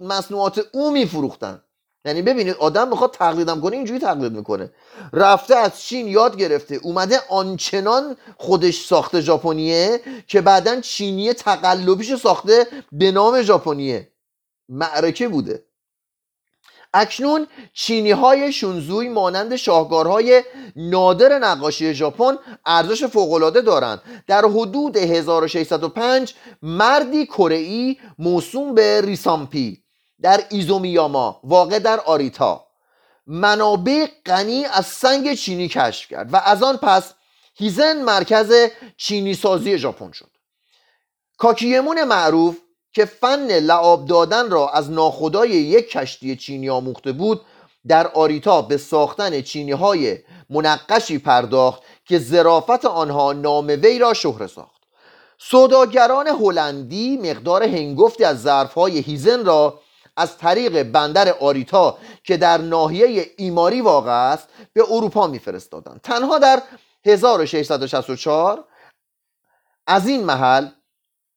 مصنوعات 0.00 0.60
او 0.72 0.90
میفروختند. 0.90 1.63
یعنی 2.04 2.22
ببینید 2.22 2.56
آدم 2.56 2.88
می‌خواد 2.88 3.10
تقلیدم 3.10 3.60
کنه 3.60 3.76
اینجوری 3.76 4.00
تقلید 4.00 4.32
می‌کنه. 4.32 4.70
رفته 5.12 5.56
از 5.56 5.80
چین 5.82 6.08
یاد 6.08 6.36
گرفته. 6.36 6.74
اومده 6.74 7.20
آنچنان 7.28 8.16
خودش 8.36 8.86
ساخته 8.86 9.20
ژاپنیه 9.20 10.00
که 10.26 10.40
بعدا 10.40 10.80
چینی 10.80 11.32
تقلبیش 11.32 12.14
ساخته 12.14 12.66
به 12.92 13.12
نام 13.12 13.42
ژاپنیه. 13.42 14.12
معرکه 14.68 15.28
بوده. 15.28 15.64
اکنون 16.94 17.46
چینی 17.72 18.10
های 18.10 18.52
شونزوی 18.52 19.08
مانند 19.08 19.56
شاهکارهای 19.56 20.42
نادر 20.76 21.38
نقاشی 21.38 21.94
ژاپن 21.94 22.38
ارزش 22.66 23.04
فوقالعاده 23.04 23.60
دارند. 23.60 24.02
در 24.26 24.44
حدود 24.44 24.96
1605 24.96 26.34
مردی 26.62 27.26
کره 27.26 27.96
موسوم 28.18 28.74
به 28.74 29.00
ریسامپی. 29.00 29.83
در 30.22 30.44
ایزومیاما 30.50 31.40
واقع 31.44 31.78
در 31.78 32.00
آریتا. 32.00 32.66
منابع 33.26 34.06
غنی 34.26 34.64
از 34.64 34.86
سنگ 34.86 35.34
چینی 35.34 35.68
کشف 35.68 36.08
کرد 36.08 36.34
و 36.34 36.36
از 36.36 36.62
آن 36.62 36.76
پس 36.76 37.14
هیزن 37.54 38.02
مرکز 38.02 38.52
چینی 38.96 39.34
سازی 39.34 39.78
ژاپن 39.78 40.12
شد. 40.12 40.30
کاکیمون 41.38 42.04
معروف 42.04 42.58
که 42.92 43.04
فن 43.04 43.46
لعاب 43.46 44.06
دادن 44.06 44.50
را 44.50 44.68
از 44.68 44.90
ناخدای 44.90 45.50
یک 45.50 45.90
کشتی 45.90 46.36
چینی 46.36 46.70
آموخته 46.70 47.12
بود 47.12 47.40
در 47.86 48.06
آریتا 48.06 48.62
به 48.62 48.76
ساختن 48.76 49.40
چینی 49.42 49.72
های 49.72 50.18
منقشی 50.50 51.18
پرداخت 51.18 51.82
که 52.04 52.18
زرافت 52.18 52.84
آنها 52.84 53.32
نام 53.32 53.66
وی 53.66 53.98
را 53.98 54.14
شهره 54.14 54.46
ساخت. 54.46 54.82
سوداگران 55.38 56.26
هلندی 56.26 57.16
مقدار 57.16 57.62
هنگفتی 57.62 58.24
از 58.24 58.42
ظرفهای 58.42 58.98
هیزن 58.98 59.44
را 59.44 59.80
از 60.16 60.38
طریق 60.38 60.82
بندر 60.82 61.32
آریتا 61.32 61.98
که 62.24 62.36
در 62.36 62.58
ناحیه 62.58 63.30
ایماری 63.36 63.80
واقع 63.80 64.32
است 64.32 64.48
به 64.72 64.84
اروپا 64.90 65.26
میفرستادند. 65.26 66.00
تنها 66.00 66.38
در 66.38 66.62
1664 67.04 68.64
از 69.86 70.08
این 70.08 70.24
محل 70.24 70.68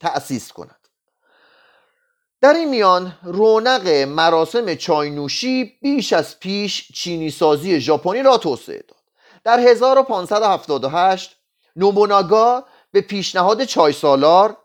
تأسیس 0.00 0.52
کند. 0.52 0.88
در 2.40 2.54
این 2.54 2.68
میان 2.68 3.18
رونق 3.22 3.88
مراسم 3.88 4.74
چاینوشی 4.74 5.64
بیش 5.82 6.12
از 6.12 6.40
پیش 6.40 6.92
چینی 6.92 7.30
سازی 7.30 7.80
ژاپنی 7.80 8.22
را 8.22 8.38
توسعه 8.38 8.84
داد. 8.88 9.02
در 9.44 9.60
1578 9.60 11.36
نوبوناگا 11.76 12.64
به 12.90 13.00
پیشنهاد 13.00 13.64
چای 13.64 13.92
سالار 13.92 14.56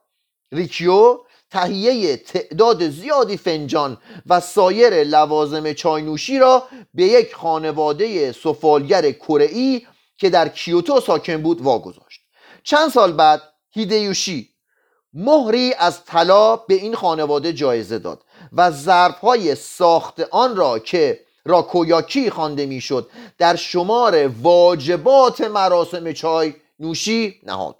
ریکیو 0.51 1.19
تهیه 1.51 2.17
تعداد 2.17 2.89
زیادی 2.89 3.37
فنجان 3.37 3.97
و 4.25 4.39
سایر 4.39 5.03
لوازم 5.03 5.73
چاینوشی 5.73 6.39
را 6.39 6.63
به 6.93 7.03
یک 7.03 7.35
خانواده 7.35 8.31
سفالگر 8.31 9.11
کره 9.11 9.81
که 10.17 10.29
در 10.29 10.47
کیوتو 10.47 10.99
ساکن 10.99 11.41
بود 11.41 11.61
واگذاشت. 11.61 12.21
چند 12.63 12.89
سال 12.89 13.11
بعد 13.11 13.41
هیدیوشی 13.71 14.49
مهری 15.13 15.73
از 15.73 16.05
طلا 16.05 16.55
به 16.55 16.73
این 16.73 16.95
خانواده 16.95 17.53
جایزه 17.53 17.99
داد 17.99 18.23
و 18.53 18.71
ظرفهای 18.71 19.55
ساخت 19.55 20.19
آن 20.19 20.55
را 20.55 20.79
که 20.79 21.19
راکویاکی 21.45 22.29
خوانده 22.29 22.65
می‌شد 22.65 23.09
در 23.37 23.55
شمار 23.55 24.27
واجبات 24.27 25.41
مراسم 25.41 26.11
چای 26.11 26.53
نوشی 26.79 27.41
نهاد. 27.43 27.75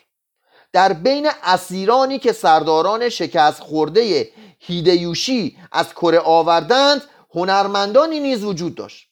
در 0.74 0.94
بین 0.94 1.30
اسیرانی 1.44 2.20
که 2.20 2.32
سرداران 2.32 3.10
شکست 3.10 3.60
خورده 3.60 4.32
هیدیوشی 4.60 5.58
از 5.72 5.94
کره 5.94 6.20
آوردند 6.20 7.02
هنرمندانی 7.36 8.20
نیز 8.20 8.44
وجود 8.44 8.76
داشت. 8.76 9.10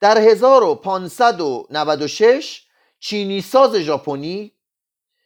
در 0.00 0.18
1596 0.18 2.62
چینی 2.98 3.40
ساز 3.40 3.74
ژاپنی 3.74 4.52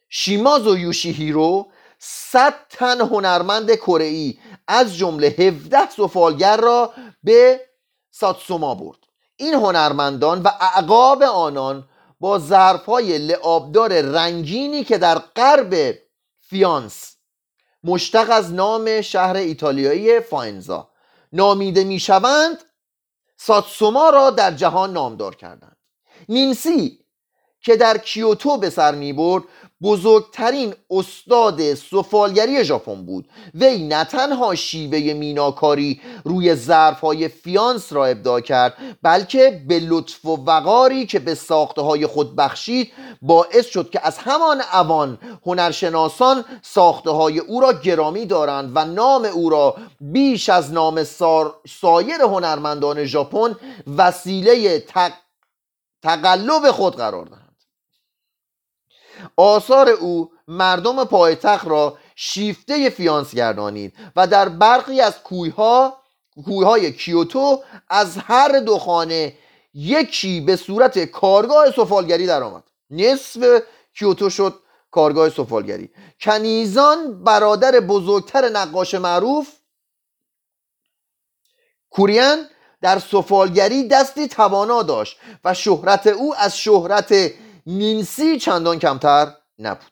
شیمازو 0.09 0.77
یوشیهیرو 0.77 1.71
صد 1.99 2.53
تن 2.69 3.01
هنرمند 3.01 3.75
کره 3.75 4.33
از 4.67 4.97
جمله 4.97 5.27
17 5.27 5.89
سفالگر 5.89 6.57
را 6.57 6.93
به 7.23 7.61
ساتسوما 8.11 8.75
برد. 8.75 8.97
این 9.35 9.53
هنرمندان 9.53 10.41
و 10.41 10.49
اعقاب 10.59 11.23
آنان 11.23 11.89
با 12.19 12.39
ظرفهای 12.39 13.17
لعابدار 13.17 14.01
رنگینی 14.01 14.83
که 14.83 14.97
در 14.97 15.17
غرب 15.17 15.99
فیانس. 16.41 17.15
مشتق 17.83 18.29
از 18.31 18.53
نام 18.53 19.01
شهر 19.01 19.35
ایتالیایی 19.35 20.19
فاینزا. 20.19 20.89
نامیده 21.33 21.83
می‌شوند 21.83 22.63
ساتسوما 23.37 24.09
را 24.09 24.29
در 24.29 24.51
جهان 24.51 24.93
نامدار 24.93 25.35
کردند. 25.35 25.77
نینسی 26.29 27.05
که 27.61 27.75
در 27.75 27.97
کیوتو 27.97 28.57
به 28.57 28.69
سر 28.69 28.95
می 28.95 29.13
برد 29.13 29.43
بزرگترین 29.83 30.73
استاد 30.91 31.73
سفالگری 31.73 32.63
ژاپن 32.63 33.05
بود. 33.05 33.29
وی 33.55 33.87
نه 33.87 34.03
تنها 34.03 34.55
شیوه 34.55 35.13
میناکاری 35.13 36.01
روی 36.23 36.55
ظرفهای 36.55 37.27
فیانس 37.27 37.93
را 37.93 38.05
ابداع 38.05 38.39
کرد 38.39 38.73
بلکه 39.01 39.61
به 39.67 39.79
لطف 39.79 40.25
و 40.25 40.35
وقاری 40.45 41.05
که 41.05 41.19
به 41.19 41.35
ساخته 41.35 42.07
خود 42.07 42.35
بخشید 42.35 42.91
باعث 43.21 43.65
شد 43.65 43.89
که 43.89 44.07
از 44.07 44.17
همان 44.17 44.61
اوان 44.73 45.17
هنرشناسان 45.45 46.45
ساخته 46.61 47.09
های 47.09 47.39
او 47.39 47.61
را 47.61 47.73
گرامی 47.73 48.25
دارند 48.25 48.71
و 48.75 48.85
نام 48.85 49.25
او 49.25 49.49
را 49.49 49.75
بیش 50.01 50.49
از 50.49 50.73
نام 50.73 51.03
سایر 51.67 52.21
هنرمندان 52.21 53.05
ژاپن 53.05 53.55
وسیله 53.97 54.83
تقلب 56.03 56.71
خود 56.71 56.95
قرار 56.95 57.25
دهند. 57.25 57.48
آثار 59.35 59.89
او 59.89 60.31
مردم 60.47 61.03
پایتخت 61.03 61.67
را 61.67 61.97
شیفته 62.15 62.89
فیانس 62.89 63.35
گردانید 63.35 63.93
و 64.15 64.27
در 64.27 64.49
برخی 64.49 65.01
از 65.01 65.23
کویها 65.23 65.97
کویهای 66.45 66.91
کیوتو 66.91 67.63
از 67.89 68.17
هر 68.17 68.59
دو 68.59 68.77
خانه 68.77 69.33
یکی 69.73 70.41
به 70.41 70.55
صورت 70.55 70.99
کارگاه 71.05 71.71
سفالگری 71.71 72.27
درآمد. 72.27 72.63
نصف 72.89 73.61
کیوتو 73.99 74.29
شد 74.29 74.59
کارگاه 74.91 75.29
سفالگری. 75.29 75.89
کنیزان 76.21 77.23
برادر 77.23 77.79
بزرگتر 77.79 78.49
نقاش 78.49 78.95
معروف 78.95 79.47
کوریان 81.89 82.45
در 82.81 82.99
سفالگری 82.99 83.87
دستی 83.87 84.27
توانا 84.27 84.83
داشت 84.83 85.17
و 85.43 85.53
شهرت 85.53 86.07
او 86.07 86.35
از 86.35 86.57
شهرت 86.57 87.31
نینسی 87.69 88.39
چندان 88.39 88.79
کمتر 88.79 89.35
نبود. 89.59 89.91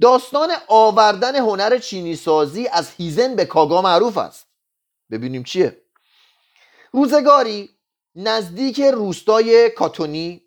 داستان 0.00 0.50
آوردن 0.68 1.36
هنر 1.36 1.78
چینی 1.78 2.16
سازی 2.16 2.68
از 2.68 2.90
هیزن 2.90 3.36
به 3.36 3.44
کاگا 3.44 3.82
معروف 3.82 4.18
است. 4.18 4.46
ببینیم 5.10 5.42
چیه. 5.42 5.82
روزگاری 6.92 7.78
نزدیک 8.14 8.80
روستای 8.80 9.70
کاتونی 9.70 10.42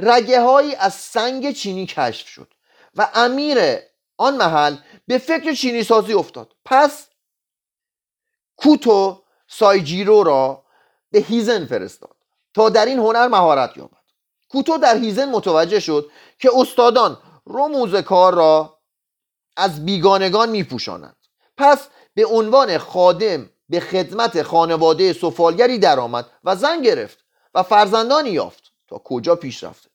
رگه 0.00 0.40
از 0.78 0.94
سنگ 0.94 1.52
چینی 1.52 1.86
کشف 1.86 2.28
شد 2.28 2.54
و 2.94 3.10
امیر 3.14 3.58
آن 4.16 4.36
محل 4.36 4.76
به 5.06 5.18
فکر 5.18 5.54
چینی 5.54 5.82
سازی 5.82 6.12
افتاد. 6.12 6.56
پس 6.64 7.08
کوتو 8.56 9.22
سایجیرو 9.48 10.22
را 10.22 10.64
به 11.10 11.18
هیزن 11.18 11.66
فرستاد 11.66 12.16
تا 12.54 12.68
در 12.68 12.86
این 12.86 12.98
هنر 12.98 13.28
مهارت 13.28 13.76
یابد. 13.76 14.01
کوتو 14.52 14.78
در 14.78 14.96
هیزن 14.96 15.30
متوجه 15.30 15.80
شد 15.80 16.10
که 16.38 16.50
استادان 16.56 17.18
رموز 17.46 17.94
کار 17.94 18.34
را 18.34 18.78
از 19.56 19.84
بیگانگان 19.84 20.48
میپوشانند. 20.48 21.16
پس 21.56 21.88
به 22.14 22.26
عنوان 22.26 22.78
خادم 22.78 23.50
به 23.68 23.80
خدمت 23.80 24.42
خانواده 24.42 25.12
سفالگری 25.12 25.78
درآمد 25.78 26.26
و 26.44 26.56
زن 26.56 26.82
گرفت 26.82 27.18
و 27.54 27.62
فرزندانی 27.62 28.30
یافت 28.30 28.72
تا 28.88 28.98
کجا 29.04 29.36
پیش 29.36 29.64
رفته. 29.64 29.90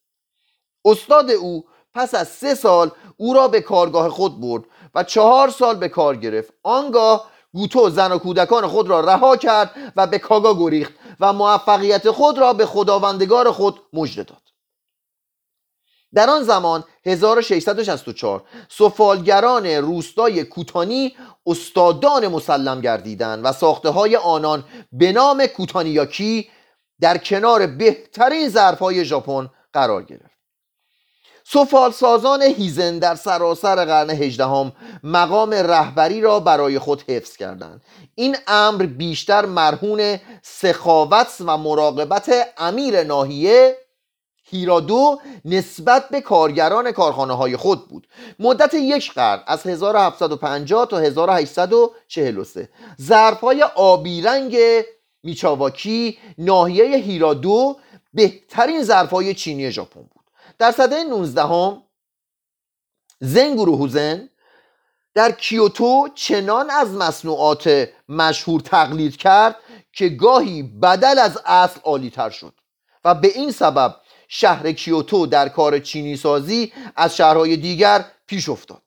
استاد 0.86 1.32
او 1.32 1.66
پس 1.94 2.16
از 2.16 2.28
سه 2.28 2.56
سال 2.56 2.92
او 3.18 3.34
را 3.34 3.48
به 3.48 3.62
کارگاه 3.62 4.10
خود 4.10 4.42
برد 4.42 4.64
و 4.96 5.04
چهار 5.04 5.50
سال 5.50 5.76
به 5.76 5.90
کار 5.90 6.16
گرفت. 6.16 6.54
آنگاه 6.64 7.32
گوتو 7.54 7.90
زن 7.90 8.12
و 8.12 8.18
کودکان 8.18 8.68
خود 8.68 8.88
را 8.88 9.00
رها 9.00 9.38
کرد 9.38 9.94
و 9.96 10.08
به 10.08 10.20
کاگا 10.20 10.54
گریخت 10.54 10.94
و 11.20 11.34
موفقیت 11.34 12.12
خود 12.12 12.38
را 12.38 12.54
به 12.54 12.66
خداوندگار 12.66 13.52
خود 13.52 13.80
مژده 13.94 14.24
داد. 14.24 14.47
در 16.14 16.30
آن 16.30 16.44
زمان 16.44 16.84
1664 17.06 18.44
سفالگران 18.70 19.66
روستای 19.68 20.44
کوتانی 20.44 21.16
استادان 21.46 22.28
مسلم 22.28 22.82
گردیدند 22.82 23.46
و 23.46 23.52
ساخته 23.52 23.90
های 23.90 24.16
آنان 24.16 24.64
به 24.92 25.12
نام 25.12 25.46
کوتانیاکی 25.46 26.50
در 27.02 27.18
کنار 27.18 27.68
بهترین 27.68 28.50
ظرفهای 28.50 29.06
ژاپن 29.06 29.50
قرار 29.74 30.04
گرفت. 30.04 30.38
سفال 31.50 31.92
سازان 31.92 32.42
هیزن 32.42 33.00
در 33.00 33.16
سراسر 33.16 33.86
قرن 33.86 34.10
هجدهم 34.10 34.72
مقام 35.04 35.54
رهبری 35.54 36.22
را 36.22 36.40
برای 36.40 36.80
خود 36.80 37.02
حفظ 37.02 37.38
کردند. 37.38 37.82
این 38.16 38.38
امر 38.48 38.86
بیشتر 38.86 39.46
مرهون 39.46 40.20
سخاوت 40.42 41.28
و 41.40 41.58
مراقبت 41.58 42.32
امیر 42.58 43.04
ناحیه 43.04 43.78
هیرادو 44.50 45.20
نسبت 45.46 46.10
به 46.10 46.22
کارگران 46.22 46.92
کارخانه 46.92 47.34
های 47.34 47.58
خود 47.58 47.88
بود. 47.88 48.08
مدت 48.40 48.74
یک 48.74 49.14
قرن 49.14 49.44
از 49.48 49.68
1750 49.68 50.88
تا 50.88 50.98
1843 50.98 52.70
ظرف 53.02 53.40
های 53.40 53.64
آبی 53.64 54.22
رنگ 54.22 54.58
میچاواکی 55.24 56.18
ناحیه 56.38 56.98
هیرادو 56.98 57.78
بهترین 58.14 58.84
ظرف 58.84 59.10
های 59.10 59.34
چینی 59.34 59.72
ژاپن 59.72 60.02
بود. 60.02 60.24
در 60.60 60.72
سده 60.72 61.04
19 61.04 61.42
هم 61.42 61.84
زنگورو 63.20 63.76
هوزن 63.76 64.30
در 65.14 65.32
کیوتو 65.32 66.08
چنان 66.16 66.70
از 66.70 66.92
مصنوعات 66.92 67.90
مشهور 68.10 68.62
تقلید 68.62 69.18
کرد 69.18 69.56
که 69.94 70.10
گاهی 70.10 70.64
بدل 70.64 71.20
از 71.20 71.40
اصل 71.46 71.80
عالی 71.84 72.10
تر 72.10 72.30
شد 72.30 72.54
و 73.06 73.16
به 73.16 73.28
این 73.28 73.52
سبب 73.52 73.96
شهر 74.28 74.72
کیوتو 74.72 75.26
در 75.26 75.50
کار 75.50 75.80
چینی 75.80 76.18
سازی 76.18 76.74
از 76.96 77.18
شهرهای 77.18 77.58
دیگر 77.58 78.06
پیش 78.28 78.50
افتاد. 78.50 78.82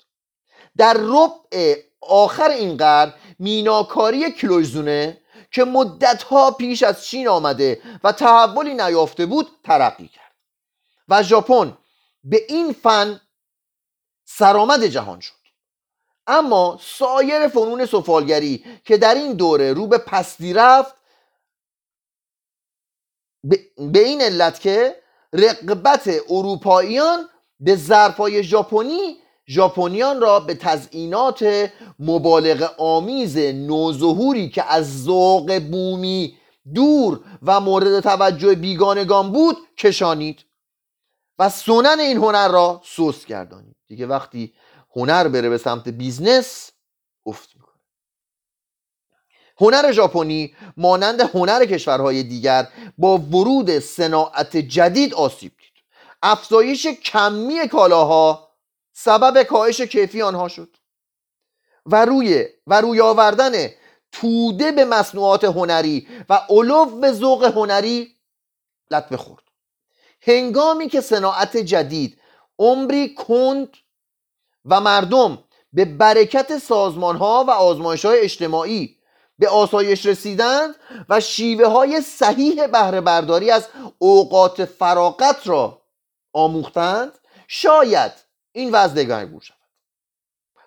در 0.77 0.97
ربع 0.99 1.83
آخر 2.01 2.49
این 2.51 2.77
قرن 2.77 3.15
میناکاری 3.39 4.31
کلویزونه 4.31 5.21
که 5.51 5.65
مدتها 5.65 6.51
پیش 6.51 6.83
از 6.83 7.05
چین 7.05 7.29
آمده 7.29 7.83
و 8.05 8.13
تحولی 8.13 8.75
نیافته 8.75 9.27
بود 9.27 9.49
ترقی 9.65 10.09
کرد 10.09 10.33
و 11.09 11.23
ژاپن 11.23 11.79
به 12.25 12.45
این 12.49 12.73
فن 12.73 13.21
سرآمد 14.25 14.85
جهان 14.85 15.21
شد. 15.21 15.35
اما 16.27 16.79
سایر 16.83 17.49
فنون 17.49 17.87
سفالگری 17.87 18.65
که 18.85 18.97
در 18.97 19.15
این 19.15 19.33
دوره 19.33 19.73
رو 19.73 19.87
به 19.87 19.99
پستی 19.99 20.53
رفت 20.53 20.95
به 23.79 23.99
این 24.05 24.23
علت 24.23 24.61
که 24.61 25.00
رقبت 25.33 26.11
اروپاییان 26.29 27.29
به 27.61 27.77
ظرفای 27.77 28.45
ژاپنی 28.45 29.17
ژاپنیان 29.49 30.21
را 30.21 30.41
به 30.41 30.55
تزئینات 30.55 31.71
مبالغه 31.99 32.71
آمیز 32.79 33.37
نوظهوری 33.39 34.49
که 34.49 34.73
از 34.73 35.03
ذوق 35.05 35.59
بومی 35.71 36.37
دور 36.75 37.21
و 37.43 37.61
مورد 37.61 38.01
توجه 38.01 38.55
بیگانگان 38.55 39.33
بود 39.33 39.57
کشانید 39.79 40.45
و 41.39 41.49
سنن 41.49 42.01
این 42.01 42.17
هنر 42.17 42.49
را 42.49 42.81
سست 42.85 43.25
گردانید. 43.27 43.77
دیگه 43.89 44.07
وقتی 44.07 44.55
هنر 44.97 45.29
بره 45.29 45.49
به 45.49 45.59
سمت 45.59 45.89
business 45.89 46.71
هنر 49.61 49.93
ژاپنی 49.93 50.55
مانند 50.77 51.21
هنر 51.21 51.65
کشورهای 51.65 52.23
دیگر 52.23 52.69
با 52.99 53.19
ورود 53.19 53.79
صناعت 53.79 54.57
جدید 54.57 55.15
آسیب 55.15 55.53
دید. 55.59 55.85
افزایش 56.23 56.87
کمی 56.87 57.69
کالاها 57.69 58.51
سبب 58.93 59.43
کاهش 59.43 59.81
کیفی 59.81 60.23
آنها 60.23 60.49
شد 60.49 60.77
و 61.87 62.05
روی 62.05 62.45
و 62.67 62.81
روی 62.81 63.01
آوردن 63.01 63.53
توده 64.13 64.73
به 64.73 64.85
مصنوعات 64.85 65.45
هنری 65.45 66.09
و 66.29 66.41
علو 66.49 66.85
به 66.85 67.13
ذوق 67.13 67.45
هنری 67.45 68.17
لطمه 68.91 69.19
خورد 69.19 69.43
هنگامی 70.23 70.89
که 70.89 71.01
صناعت 71.01 71.57
جدید 71.57 72.21
عمری 72.59 73.15
کند 73.15 73.77
و 74.65 74.81
مردم 74.81 75.45
به 75.73 75.85
برکت 75.85 76.59
سازمان 76.59 77.17
ها 77.17 77.45
و 77.49 77.51
آزمایش 77.51 78.05
های 78.05 78.21
اجتماعی 78.21 79.00
به 79.41 79.49
آسایش 79.49 80.07
رسیدند 80.07 80.75
و 81.09 81.21
شیوه 81.21 81.67
های 81.67 82.01
صحیح 82.01 82.67
بهره 82.67 83.01
برداری 83.01 83.51
از 83.51 83.69
اوقات 83.99 84.65
فراغت 84.65 85.49
را 85.49 85.83
آموختند 86.33 87.13
شاید 87.49 88.13
این 88.53 88.71
وضع 88.71 88.95
دگرگون 88.95 89.41
شود. 89.41 89.57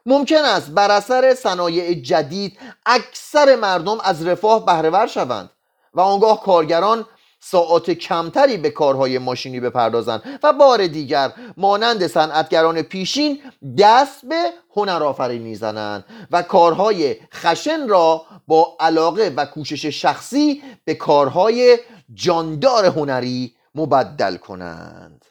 ممکن 0.06 0.46
است 0.46 0.72
بر 0.72 0.92
اثر 0.92 1.36
صنایع 1.36 1.94
جدید 1.94 2.60
اکثر 2.86 3.56
مردم 3.56 4.00
از 4.00 4.28
رفاه 4.28 4.66
بهرهور 4.66 5.08
شوند 5.08 5.50
و 5.94 6.02
آنگاه 6.02 6.44
کارگران 6.44 7.06
ساعات 7.46 7.92
کمتری 7.92 8.58
به 8.58 8.70
کارهای 8.70 9.18
ماشینی 9.18 9.60
بپردازند 9.60 10.40
و 10.44 10.54
بار 10.54 10.88
دیگر 10.88 11.34
مانند 11.58 12.08
صنعتگران 12.08 12.82
پیشین 12.82 13.40
دست 13.78 14.26
به 14.26 14.52
هنر 14.76 15.04
آفرینی 15.04 15.56
زنند 15.56 16.06
و 16.32 16.42
کارهای 16.42 17.16
خشن 17.34 17.88
را 17.88 18.26
با 18.48 18.78
علاقه 18.80 19.34
و 19.38 19.46
کوشش 19.46 19.86
شخصی 19.86 20.64
به 20.86 20.96
کارهای 20.96 21.80
جاندار 22.14 22.86
هنری 22.86 23.56
مبدل 23.76 24.38
کنند. 24.38 25.26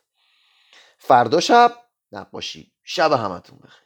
فردا 0.99 1.41
شب 1.41 1.73
نقاشی. 2.13 2.73
شب 2.85 3.13
همتون 3.13 3.59
بخیر. 3.59 3.82